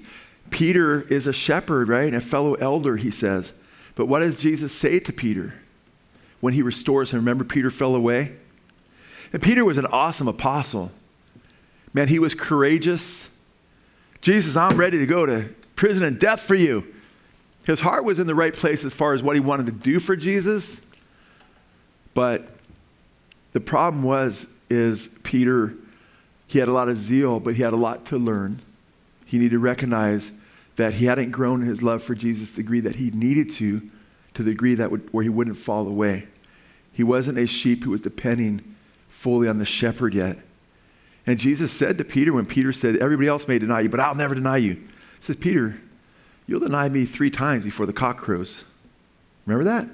[0.50, 2.06] Peter is a shepherd, right?
[2.06, 3.52] And A fellow elder, he says.
[3.96, 5.56] But what does Jesus say to Peter
[6.40, 7.20] when he restores him?
[7.20, 8.32] Remember, Peter fell away?
[9.34, 10.90] And Peter was an awesome apostle.
[11.94, 13.30] Man, he was courageous.
[14.22, 16.86] Jesus, I'm ready to go to prison and death for you.
[17.66, 20.00] His heart was in the right place as far as what he wanted to do
[20.00, 20.86] for Jesus.
[22.14, 22.48] But
[23.54, 25.74] the problem was is Peter
[26.52, 28.60] he had a lot of zeal, but he had a lot to learn.
[29.26, 30.34] He needed to recognize
[30.76, 33.54] that he hadn't grown in his love for Jesus to the degree that he needed
[33.54, 33.90] to,
[34.34, 36.28] to the degree that would, where he wouldn't fall away.
[36.92, 38.76] He wasn't a sheep who was depending
[39.08, 40.40] fully on the shepherd yet.
[41.26, 44.14] And Jesus said to Peter, when Peter said, Everybody else may deny you, but I'll
[44.14, 44.74] never deny you.
[44.74, 44.82] He
[45.22, 45.80] says, Peter,
[46.48, 48.66] you'll deny me three times before the cock crows.
[49.46, 49.88] Remember that?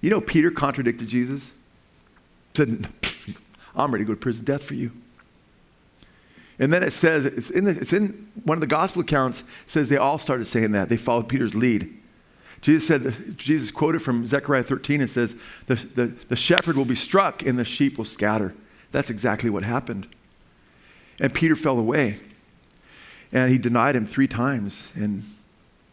[0.00, 1.50] You know, Peter contradicted Jesus.
[2.56, 2.88] Said,
[3.74, 4.90] I'm ready to go to prison death for you.
[6.58, 9.90] And then it says, it's in, the, it's in one of the gospel accounts, says
[9.90, 10.88] they all started saying that.
[10.88, 11.92] They followed Peter's lead.
[12.62, 15.36] Jesus said, Jesus quoted from Zechariah 13 and says,
[15.66, 18.54] the, the, the shepherd will be struck and the sheep will scatter.
[18.90, 20.08] That's exactly what happened.
[21.20, 22.18] And Peter fell away.
[23.32, 24.92] And he denied him three times.
[24.94, 25.24] And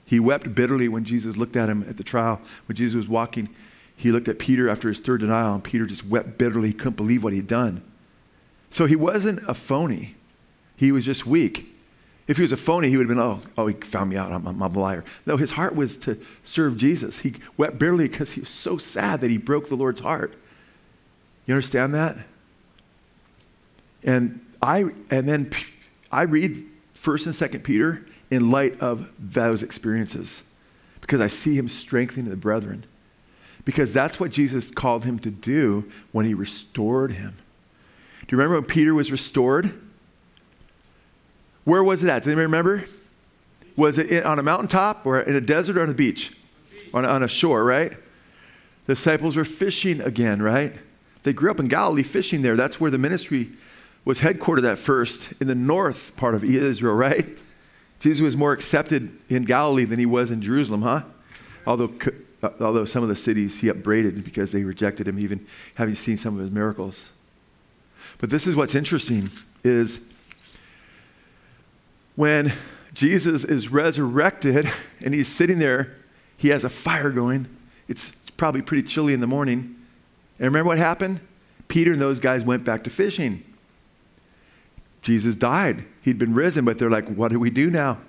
[0.05, 2.39] he wept bitterly when Jesus looked at him at the trial.
[2.67, 3.49] When Jesus was walking,
[3.95, 6.69] he looked at Peter after his third denial, and Peter just wept bitterly.
[6.69, 7.83] He couldn't believe what he'd done.
[8.69, 10.15] So he wasn't a phony,
[10.75, 11.69] he was just weak.
[12.25, 14.31] If he was a phony, he would have been, oh, oh, he found me out.
[14.31, 15.03] I'm, I'm, I'm a liar.
[15.25, 17.19] No, his heart was to serve Jesus.
[17.19, 20.33] He wept bitterly because he was so sad that he broke the Lord's heart.
[21.45, 22.17] You understand that?
[24.03, 25.51] And I and then
[26.11, 30.43] I read First and Second Peter in light of those experiences
[31.01, 32.85] because I see him strengthening the brethren.
[33.65, 37.37] Because that's what Jesus called him to do when he restored him.
[38.21, 39.79] Do you remember when Peter was restored?
[41.63, 42.23] Where was it at?
[42.23, 42.85] Do you remember?
[43.75, 46.35] Was it on a mountaintop or in a desert or on a beach?
[46.93, 47.91] On a, on a shore, right?
[48.85, 50.73] The disciples were fishing again, right?
[51.23, 52.55] They grew up in Galilee fishing there.
[52.55, 53.51] That's where the ministry
[54.05, 57.41] was headquartered at first in the north part of Israel, right?
[57.99, 61.03] Jesus was more accepted in Galilee than he was in Jerusalem, huh?
[61.65, 61.93] Although,
[62.43, 66.35] although some of the cities he upbraided because they rejected him, even having seen some
[66.35, 67.09] of his miracles.
[68.17, 69.31] But this is what's interesting
[69.63, 70.01] is
[72.15, 72.53] when
[72.93, 74.69] Jesus is resurrected
[75.01, 75.95] and he's sitting there,
[76.37, 77.47] he has a fire going.
[77.87, 79.75] It's probably pretty chilly in the morning.
[80.37, 81.21] And remember what happened?
[81.67, 83.43] Peter and those guys went back to fishing.
[85.01, 85.85] Jesus died.
[86.01, 87.99] He'd been risen, but they're like, what do we do now?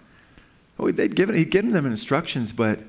[0.79, 2.81] Oh, they'd given, he'd given them instructions, but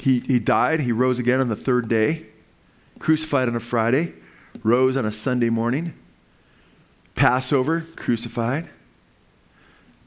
[0.00, 0.80] he, he died.
[0.80, 2.26] He rose again on the third day,
[2.98, 4.14] crucified on a Friday,
[4.62, 5.94] rose on a Sunday morning,
[7.14, 8.68] Passover, crucified,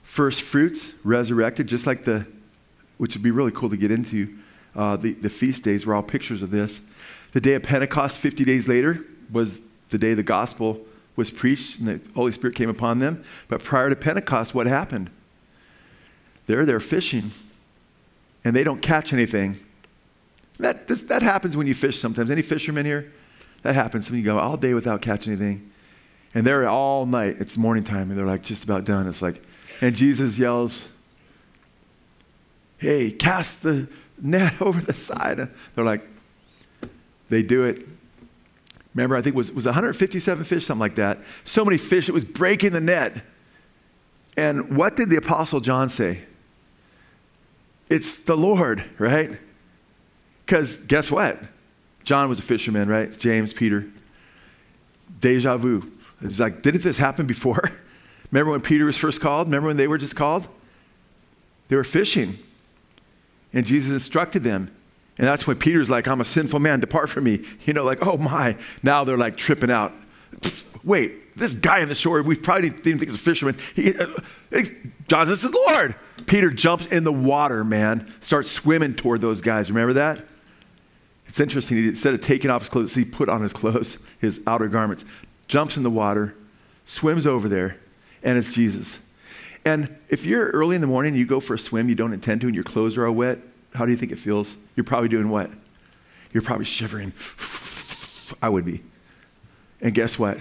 [0.03, 2.25] first fruits, resurrected, just like the,
[2.97, 4.37] which would be really cool to get into.
[4.75, 6.79] Uh, the, the feast days were all pictures of this.
[7.31, 9.59] The day of Pentecost, 50 days later, was
[9.89, 10.81] the day the gospel
[11.15, 13.23] was preached and the Holy Spirit came upon them.
[13.47, 15.09] But prior to Pentecost, what happened?
[16.47, 17.31] They're there fishing
[18.43, 19.59] and they don't catch anything.
[20.59, 22.29] That, this, that happens when you fish sometimes.
[22.29, 23.11] Any fishermen here?
[23.61, 25.71] That happens when you go all day without catching anything.
[26.33, 27.37] And they're all night.
[27.39, 29.07] It's morning time and they're like just about done.
[29.07, 29.41] It's like,
[29.81, 30.89] and Jesus yells,
[32.77, 33.87] Hey, cast the
[34.21, 35.49] net over the side.
[35.75, 36.07] They're like,
[37.29, 37.87] they do it.
[38.95, 41.19] Remember, I think it was, was 157 fish, something like that.
[41.43, 43.21] So many fish, it was breaking the net.
[44.35, 46.21] And what did the Apostle John say?
[47.89, 49.37] It's the Lord, right?
[50.49, 51.37] Because guess what?
[52.03, 53.15] John was a fisherman, right?
[53.15, 53.85] James, Peter.
[55.21, 55.91] Deja vu.
[56.21, 57.71] It's like, didn't this happen before?
[58.31, 59.45] Remember when Peter was first called?
[59.45, 60.47] Remember when they were just called?
[61.67, 62.39] They were fishing.
[63.53, 64.75] And Jesus instructed them.
[65.19, 67.45] And that's when Peter's like, I'm a sinful man, depart from me.
[67.65, 68.57] You know, like, oh my.
[68.81, 69.93] Now they're like tripping out.
[70.83, 73.55] Wait, this guy on the shore, we probably didn't think it's a fisherman.
[73.75, 74.07] He, uh,
[75.07, 75.93] John, is the Lord.
[76.25, 79.69] Peter jumps in the water, man, starts swimming toward those guys.
[79.69, 80.25] Remember that?
[81.29, 81.77] It's interesting.
[81.77, 85.05] Instead of taking off his clothes, he put on his clothes, his outer garments,
[85.47, 86.35] jumps in the water,
[86.85, 87.77] swims over there,
[88.23, 88.99] and it's Jesus.
[89.63, 92.13] And if you're early in the morning and you go for a swim you don't
[92.13, 93.39] intend to and your clothes are all wet,
[93.75, 94.57] how do you think it feels?
[94.75, 95.51] You're probably doing what?
[96.33, 97.13] You're probably shivering.
[98.41, 98.81] I would be.
[99.81, 100.39] And guess what?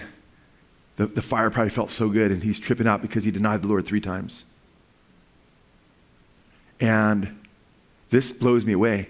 [0.95, 3.67] The, the fire probably felt so good and he's tripping out because he denied the
[3.67, 4.45] Lord three times.
[6.79, 7.39] And
[8.09, 9.09] this blows me away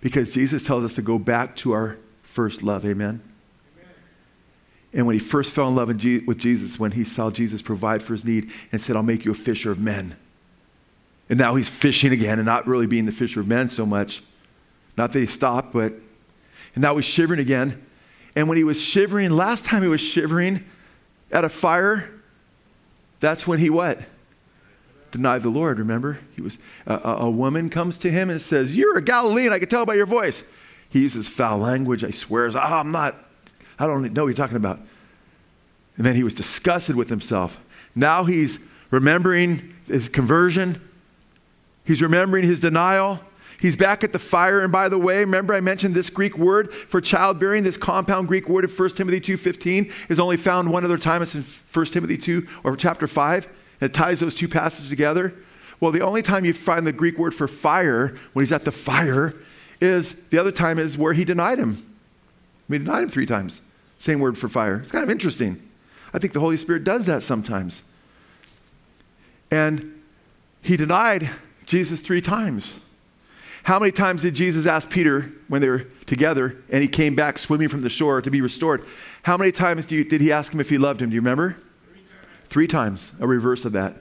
[0.00, 2.84] because Jesus tells us to go back to our first love.
[2.84, 3.20] Amen.
[3.76, 3.94] Amen.
[4.92, 8.14] And when he first fell in love with Jesus, when he saw Jesus provide for
[8.14, 10.16] his need and said, I'll make you a fisher of men.
[11.28, 14.22] And now he's fishing again and not really being the fisher of men so much.
[14.96, 15.92] Not that he stopped, but,
[16.74, 17.84] and now he's shivering again.
[18.34, 20.64] And when he was shivering, last time he was shivering
[21.30, 22.10] at a fire,
[23.20, 24.00] that's when he what?
[25.10, 26.18] Denied the Lord, remember?
[26.36, 29.68] He was, a, a woman comes to him and says, You're a Galilean, I can
[29.68, 30.44] tell by your voice.
[30.90, 32.04] He uses foul language.
[32.04, 33.28] I swear, oh, I'm not
[33.78, 34.80] I don't know what you're talking about.
[35.96, 37.60] And then he was disgusted with himself.
[37.94, 38.58] Now he's
[38.90, 40.80] remembering his conversion,
[41.84, 43.20] he's remembering his denial.
[43.60, 44.60] He's back at the fire.
[44.60, 48.48] And by the way, remember I mentioned this Greek word for childbearing, this compound Greek
[48.48, 51.22] word of 1 Timothy 2.15 is only found one other time.
[51.22, 53.48] It's in 1 Timothy 2 or chapter 5.
[53.80, 55.34] It ties those two passages together.
[55.80, 58.72] Well, the only time you find the Greek word for fire, when he's at the
[58.72, 59.34] fire,
[59.80, 61.84] is the other time is where he denied him.
[62.68, 63.60] He denied him three times.
[63.98, 64.80] Same word for fire.
[64.82, 65.62] It's kind of interesting.
[66.12, 67.82] I think the Holy Spirit does that sometimes.
[69.50, 70.02] And
[70.62, 71.30] he denied
[71.66, 72.74] Jesus three times.
[73.64, 77.38] How many times did Jesus ask Peter when they were together and he came back
[77.38, 78.84] swimming from the shore to be restored?
[79.22, 81.10] How many times you, did he ask him if he loved him?
[81.10, 81.56] Do you remember?
[82.48, 83.12] Three times.
[83.20, 83.96] A reverse of that.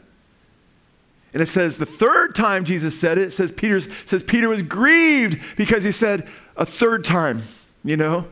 [1.34, 4.62] And it says the third time Jesus said it, it says Peter says Peter was
[4.62, 7.44] grieved because he said a third time,
[7.84, 8.28] you know?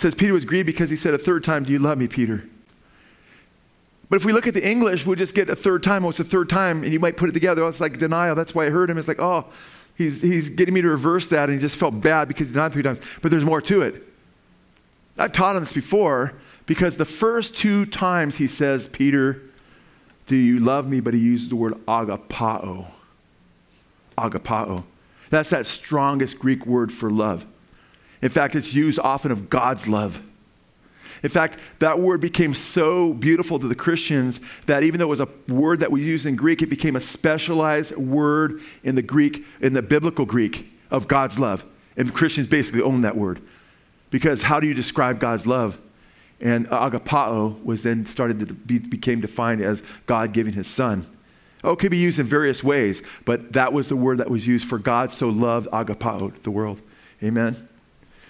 [0.00, 2.44] says Peter was grieved because he said a third time, Do you love me, Peter?
[4.08, 6.04] But if we look at the English, we'll just get a third time.
[6.04, 7.62] Oh, it's a third time, and you might put it together.
[7.62, 8.34] Oh, it's like denial.
[8.34, 8.98] That's why I heard him.
[8.98, 9.46] It's like, oh,
[9.96, 12.72] he's, he's getting me to reverse that, and he just felt bad because he denied
[12.72, 12.98] three times.
[13.22, 14.02] But there's more to it.
[15.16, 16.34] I've taught on this before
[16.70, 19.42] because the first two times he says, Peter,
[20.28, 21.00] do you love me?
[21.00, 22.86] But he uses the word agapao.
[24.16, 24.84] Agapao.
[25.30, 27.44] That's that strongest Greek word for love.
[28.22, 30.22] In fact, it's used often of God's love.
[31.24, 35.18] In fact, that word became so beautiful to the Christians that even though it was
[35.18, 39.44] a word that we use in Greek, it became a specialized word in the Greek,
[39.60, 41.64] in the biblical Greek of God's love.
[41.96, 43.42] And Christians basically own that word.
[44.10, 45.76] Because how do you describe God's love?
[46.40, 51.06] And agapao was then started to be, became defined as God giving his son.
[51.62, 54.46] Oh, it could be used in various ways, but that was the word that was
[54.46, 56.80] used for God so loved agapao, the world.
[57.22, 57.68] Amen.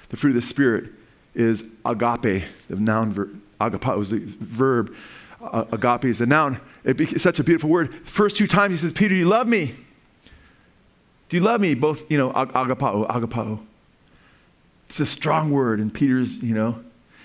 [0.08, 0.90] The fruit of the Spirit
[1.34, 3.40] is agape, the noun verb.
[3.60, 4.94] Agapao is the verb.
[5.40, 6.60] Uh, agape is the noun.
[6.84, 7.94] it's such a beautiful word.
[8.06, 9.74] First two times he says, Peter, you love me.
[11.28, 11.74] Do you love me?
[11.74, 13.60] Both, you know, agapao, agapao.
[14.88, 16.82] It's a strong word, and Peter's, you know.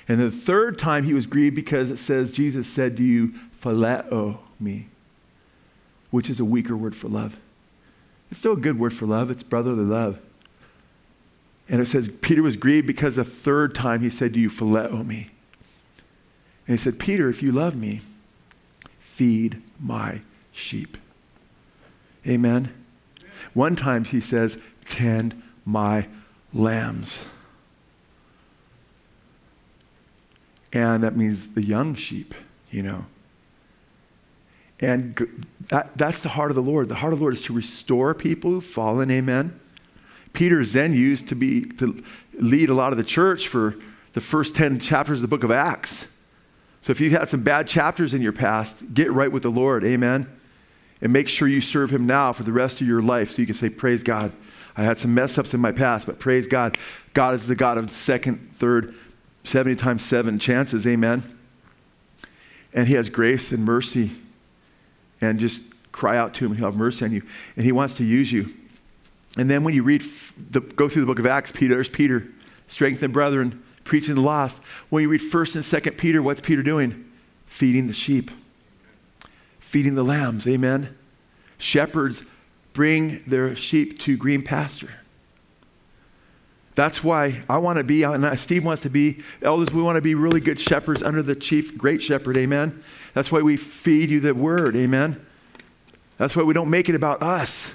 [0.08, 4.40] And the third time he was grieved because it says, Jesus said, to you phileo
[4.60, 4.88] me?
[6.12, 7.38] Which is a weaker word for love.
[8.30, 10.20] It's still a good word for love, it's brotherly love.
[11.68, 15.06] And it says, Peter was grieved because a third time he said, to you phileo
[15.06, 15.32] me?
[16.68, 18.02] And he said, Peter, if you love me,
[19.00, 20.98] feed my sheep.
[22.28, 22.74] Amen.
[23.54, 26.08] One time he says, Tend my
[26.54, 27.24] lambs.
[30.76, 32.36] And that means the young sheep,
[32.70, 33.06] you know.
[34.80, 36.90] And that, that's the heart of the Lord.
[36.90, 39.60] The heart of the Lord is to restore people who've fallen, amen
[40.36, 42.04] Peter's then used to be to
[42.34, 43.76] lead a lot of the church for
[44.14, 46.08] the first 10 chapters of the book of Acts.
[46.82, 49.84] So if you've had some bad chapters in your past, get right with the Lord.
[49.84, 50.28] Amen.
[51.02, 53.46] And make sure you serve him now for the rest of your life so you
[53.46, 54.32] can say, Praise God.
[54.78, 56.78] I had some mess ups in my past, but praise God.
[57.14, 58.94] God is the God of second, third,
[59.46, 60.86] 70 times seven chances.
[60.86, 61.24] Amen.
[62.74, 64.12] And he has grace and mercy.
[65.22, 67.24] And just cry out to him and he'll have mercy on you.
[67.56, 68.54] And he wants to use you.
[69.38, 70.04] And then when you read,
[70.52, 72.28] the, go through the book of Acts, Peter, there's Peter
[72.68, 74.62] strengthen brethren, preaching the lost.
[74.90, 77.10] When you read 1st and 2nd Peter, what's Peter doing?
[77.46, 78.32] Feeding the sheep,
[79.60, 80.48] feeding the lambs.
[80.48, 80.98] Amen.
[81.58, 82.26] Shepherds
[82.74, 84.92] bring their sheep to green pasture.
[86.76, 90.02] That's why I want to be, and Steve wants to be, elders, we want to
[90.02, 92.84] be really good shepherds under the chief, great shepherd, amen?
[93.14, 95.26] That's why we feed you the word, amen?
[96.18, 97.74] That's why we don't make it about us.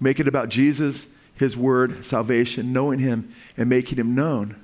[0.00, 4.56] Make it about Jesus, his word, salvation, knowing him, and making him known.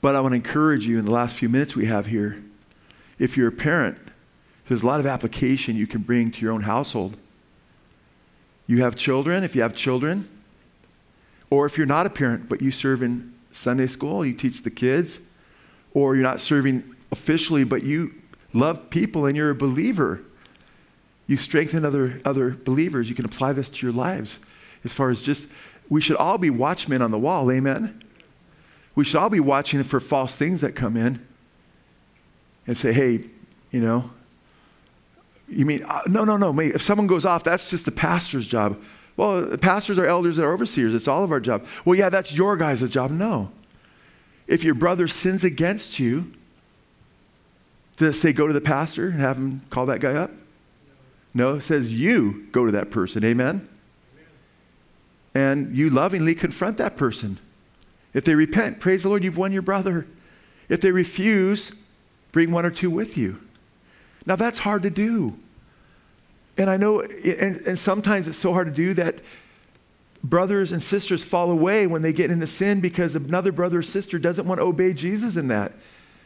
[0.00, 2.42] But I want to encourage you in the last few minutes we have here,
[3.20, 3.98] if you're a parent,
[4.66, 7.16] there's a lot of application you can bring to your own household.
[8.66, 10.28] You have children, if you have children,
[11.52, 14.70] or if you're not a parent, but you serve in Sunday school, you teach the
[14.70, 15.20] kids,
[15.92, 18.14] or you're not serving officially, but you
[18.54, 20.22] love people and you're a believer,
[21.26, 23.10] you strengthen other, other believers.
[23.10, 24.40] You can apply this to your lives
[24.82, 25.46] as far as just,
[25.90, 28.00] we should all be watchmen on the wall, amen?
[28.94, 31.20] We should all be watching for false things that come in
[32.66, 33.26] and say, hey,
[33.70, 34.10] you know,
[35.48, 36.58] you mean, uh, no, no, no.
[36.60, 38.82] If someone goes off, that's just the pastor's job.
[39.16, 40.94] Well, pastors are elders and overseers.
[40.94, 41.66] It's all of our job.
[41.84, 43.10] Well, yeah, that's your guys' job.
[43.10, 43.50] No.
[44.46, 46.32] If your brother sins against you,
[48.00, 50.30] it say go to the pastor and have him call that guy up?
[51.34, 53.24] No, it says you go to that person.
[53.24, 53.68] Amen?
[55.34, 57.38] And you lovingly confront that person.
[58.12, 60.06] If they repent, praise the Lord, you've won your brother.
[60.68, 61.72] If they refuse,
[62.32, 63.40] bring one or two with you.
[64.26, 65.38] Now, that's hard to do.
[66.58, 69.16] And I know, and, and sometimes it's so hard to do that
[70.22, 74.18] brothers and sisters fall away when they get into sin because another brother or sister
[74.18, 75.72] doesn't want to obey Jesus in that.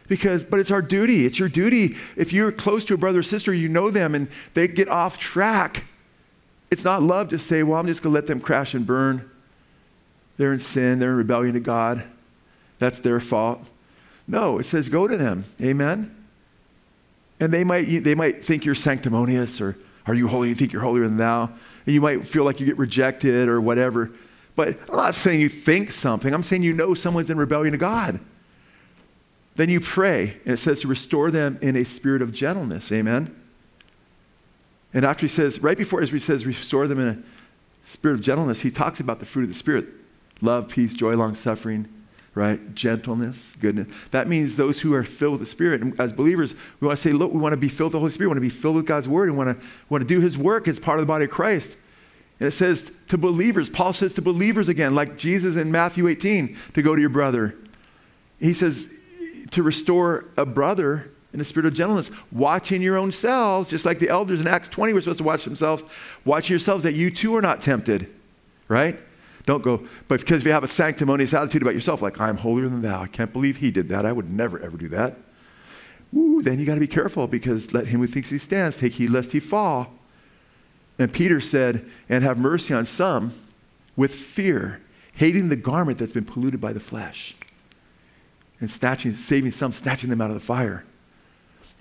[0.09, 1.27] Because, but it's our duty.
[1.27, 1.97] It's your duty.
[2.16, 5.18] If you're close to a brother or sister, you know them, and they get off
[5.18, 5.85] track.
[6.70, 9.29] It's not love to say, well, I'm just going to let them crash and burn.
[10.37, 12.05] They're in sin, they're in rebellion to God.
[12.79, 13.64] That's their fault.
[14.29, 15.45] No, it says go to them.
[15.61, 16.14] Amen?
[17.41, 19.77] And they might, they might think you're sanctimonious or
[20.07, 20.49] are you holy?
[20.49, 21.51] You think you're holier than thou?
[21.85, 24.11] And you might feel like you get rejected or whatever.
[24.55, 26.33] But I'm not saying you think something.
[26.33, 28.21] I'm saying you know someone's in rebellion to God.
[29.57, 32.93] Then you pray, and it says to restore them in a spirit of gentleness.
[32.93, 33.35] Amen?
[34.93, 37.19] And after he says, right before he says restore them in a
[37.89, 39.87] spirit of gentleness, he talks about the fruit of the Spirit
[40.43, 41.89] love, peace, joy, long suffering,
[42.37, 42.74] right?
[42.74, 43.89] Gentleness, goodness.
[44.11, 45.80] That means those who are filled with the Spirit.
[45.80, 47.99] And as believers, we want to say, look, we want to be filled with the
[48.01, 48.28] Holy Spirit.
[48.28, 49.30] We want to be filled with God's Word.
[49.30, 51.74] We want to, want to do His work as part of the body of Christ.
[52.39, 56.55] And it says to believers, Paul says to believers again, like Jesus in Matthew 18,
[56.74, 57.57] to go to your brother.
[58.39, 58.91] He says
[59.53, 63.99] to restore a brother in a spirit of gentleness, watching your own selves, just like
[63.99, 65.82] the elders in Acts 20 were supposed to watch themselves,
[66.26, 68.12] watch yourselves that you too are not tempted,
[68.68, 69.01] right?
[69.47, 72.68] Don't go, but because if you have a sanctimonious attitude about yourself, like, I'm holier
[72.68, 75.16] than thou, I can't believe he did that, I would never ever do that.
[76.14, 78.94] Ooh, then you got to be careful because let him who thinks he stands take
[78.94, 79.92] heed lest he fall.
[80.99, 83.34] And Peter said, and have mercy on some
[83.97, 84.80] with fear,
[85.12, 87.36] hating the garment that's been polluted by the flesh,
[88.61, 90.84] and snatching, saving some, snatching them out of the fire.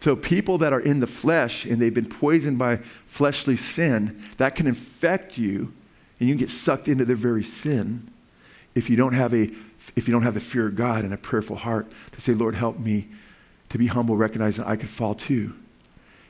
[0.02, 4.56] So, people that are in the flesh and they've been poisoned by fleshly sin, that
[4.56, 5.74] can infect you
[6.20, 8.12] and you can get sucked into their very sin
[8.74, 9.50] if you don't have a
[9.96, 12.56] if you don't have the fear of God and a prayerful heart to say, Lord,
[12.56, 13.08] help me
[13.70, 15.54] to be humble, recognizing I could fall too.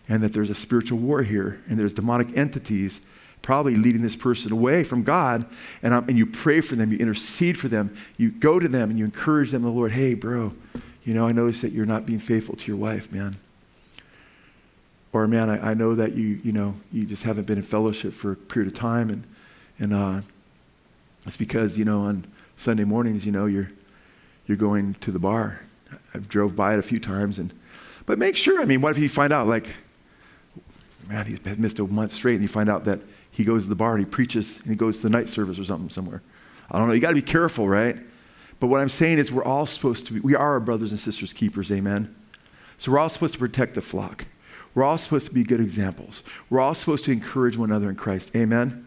[0.10, 3.00] And that there's a spiritual war here, and there's demonic entities
[3.42, 5.46] probably leading this person away from God.
[5.84, 8.90] And, um, and you pray for them, you intercede for them, you go to them
[8.90, 10.54] and you encourage them, the Lord, hey, bro,
[11.04, 13.38] you know, I notice that you're not being faithful to your wife, man.
[15.14, 18.14] Or, man, I, I know that you, you know, you just haven't been in fellowship
[18.14, 19.24] for a period of time, and
[19.80, 20.22] and uh,
[21.26, 22.26] it's because, you know, on
[22.58, 23.70] Sunday mornings, you know, you're,
[24.46, 25.62] you're going to the bar.
[26.14, 27.40] I've drove by it a few times.
[27.40, 27.54] and
[28.06, 29.68] But make sure, I mean, what if you find out, like,
[31.08, 33.02] man, he's missed a month straight, and you find out that
[33.32, 35.60] he goes to the bar and he preaches and he goes to the night service
[35.60, 36.22] or something somewhere.
[36.72, 36.94] I don't know.
[36.94, 37.98] You got to be careful, right?
[38.60, 41.00] But what I'm saying is we're all supposed to be, we are our brothers and
[41.00, 42.16] sisters keepers, amen?
[42.78, 44.26] So we're all supposed to protect the flock.
[44.74, 46.24] We're all supposed to be good examples.
[46.50, 48.85] We're all supposed to encourage one another in Christ, amen?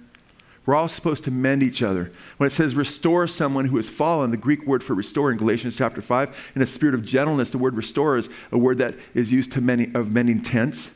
[0.69, 2.13] We're all supposed to mend each other.
[2.37, 5.79] When it says restore someone who has fallen, the Greek word for restore in Galatians
[5.79, 9.33] chapter 5, in a spirit of gentleness, the word restore is a word that is
[9.33, 10.91] used to many, of mending tents,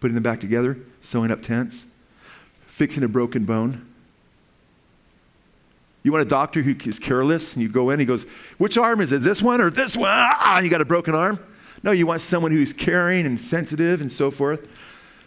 [0.00, 1.86] putting them back together, sewing up tents,
[2.66, 3.86] fixing a broken bone.
[6.02, 8.24] You want a doctor who is careless, and you go in, he goes,
[8.58, 9.22] Which arm is it?
[9.22, 10.10] This one or this one?
[10.10, 11.42] Ah, you got a broken arm?
[11.82, 14.68] No, you want someone who's caring and sensitive and so forth.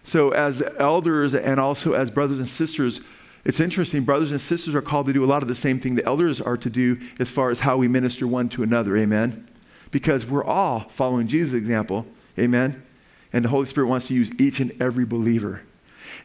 [0.03, 3.01] So, as elders and also as brothers and sisters,
[3.45, 5.93] It's interesting, brothers and sisters are called to do a lot of the same thing
[5.93, 8.97] the elders are to do as far as how we minister one to another.
[8.97, 9.47] Amen?
[9.91, 12.07] Because we're all following Jesus' example.
[12.39, 12.83] Amen?
[13.31, 15.61] And the Holy Spirit wants to use each and every believer.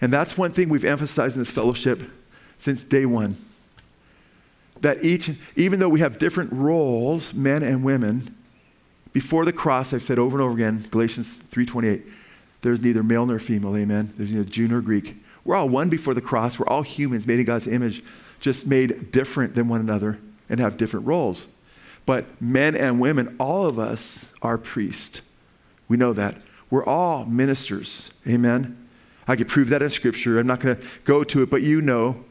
[0.01, 2.03] And that's one thing we've emphasized in this fellowship
[2.57, 3.37] since day one.
[4.81, 8.35] That each, even though we have different roles, men and women,
[9.13, 12.03] before the cross, I've said over and over again, Galatians 3.28,
[12.63, 14.15] there's neither male nor female, amen?
[14.17, 15.17] There's neither Jew nor Greek.
[15.51, 16.61] We're all one before the cross.
[16.61, 18.05] We're all humans made in God's image,
[18.41, 21.49] just made different than one another and have different roles.
[22.07, 25.23] But men and women, all of us are priests.
[25.89, 26.37] We know that.
[26.71, 28.13] We're all ministers.
[28.29, 28.89] Amen.
[29.27, 30.39] I could prove that in scripture.
[30.39, 32.25] I'm not going to go to it, but you know,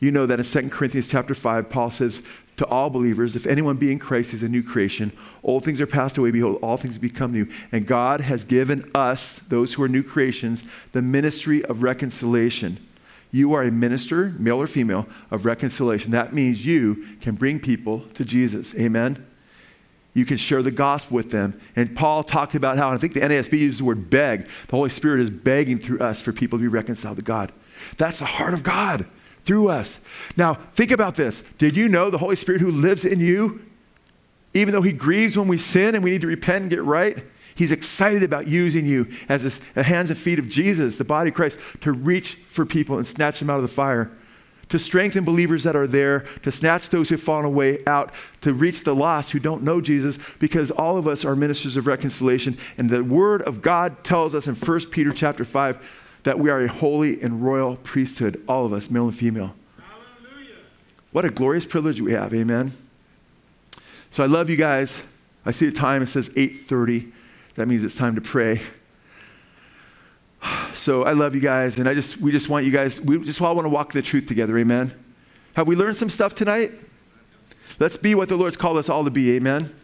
[0.00, 2.22] you know that in 2 Corinthians chapter 5, Paul says
[2.58, 5.86] to all believers, if anyone be in Christ is a new creation, old things are
[5.86, 7.48] passed away, behold, all things become new.
[7.72, 12.84] And God has given us, those who are new creations, the ministry of reconciliation.
[13.30, 16.10] You are a minister, male or female, of reconciliation.
[16.10, 18.74] That means you can bring people to Jesus.
[18.74, 19.24] Amen?
[20.14, 21.60] You can share the gospel with them.
[21.76, 24.48] And Paul talked about how, I think the NASB uses the word beg.
[24.66, 27.52] The Holy Spirit is begging through us for people to be reconciled to God.
[27.98, 29.06] That's the heart of God
[29.48, 29.98] through us.
[30.36, 31.42] Now, think about this.
[31.56, 33.64] Did you know the Holy Spirit who lives in you,
[34.52, 37.24] even though he grieves when we sin and we need to repent and get right,
[37.54, 41.30] he's excited about using you as this, the hands and feet of Jesus, the body
[41.30, 44.10] of Christ, to reach for people and snatch them out of the fire
[44.68, 48.84] to strengthen believers that are there, to snatch those who've fallen away out, to reach
[48.84, 52.58] the lost who don't know Jesus, because all of us are ministers of reconciliation.
[52.76, 55.78] And the word of God tells us in 1 Peter chapter 5
[56.22, 59.54] that we are a holy and royal priesthood, all of us, male and female.
[59.76, 60.56] Hallelujah.
[61.12, 62.72] What a glorious privilege we have, amen.
[64.10, 65.02] So I love you guys.
[65.44, 67.12] I see the time, it says 8:30.
[67.54, 68.62] That means it's time to pray.
[70.74, 73.42] So I love you guys, and I just we just want you guys, we just
[73.42, 74.94] all want to walk the truth together, amen.
[75.54, 76.70] Have we learned some stuff tonight?
[77.80, 79.74] Let's be what the Lord's called us all to be, amen.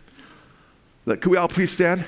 [1.05, 2.05] Let, could we all please stand?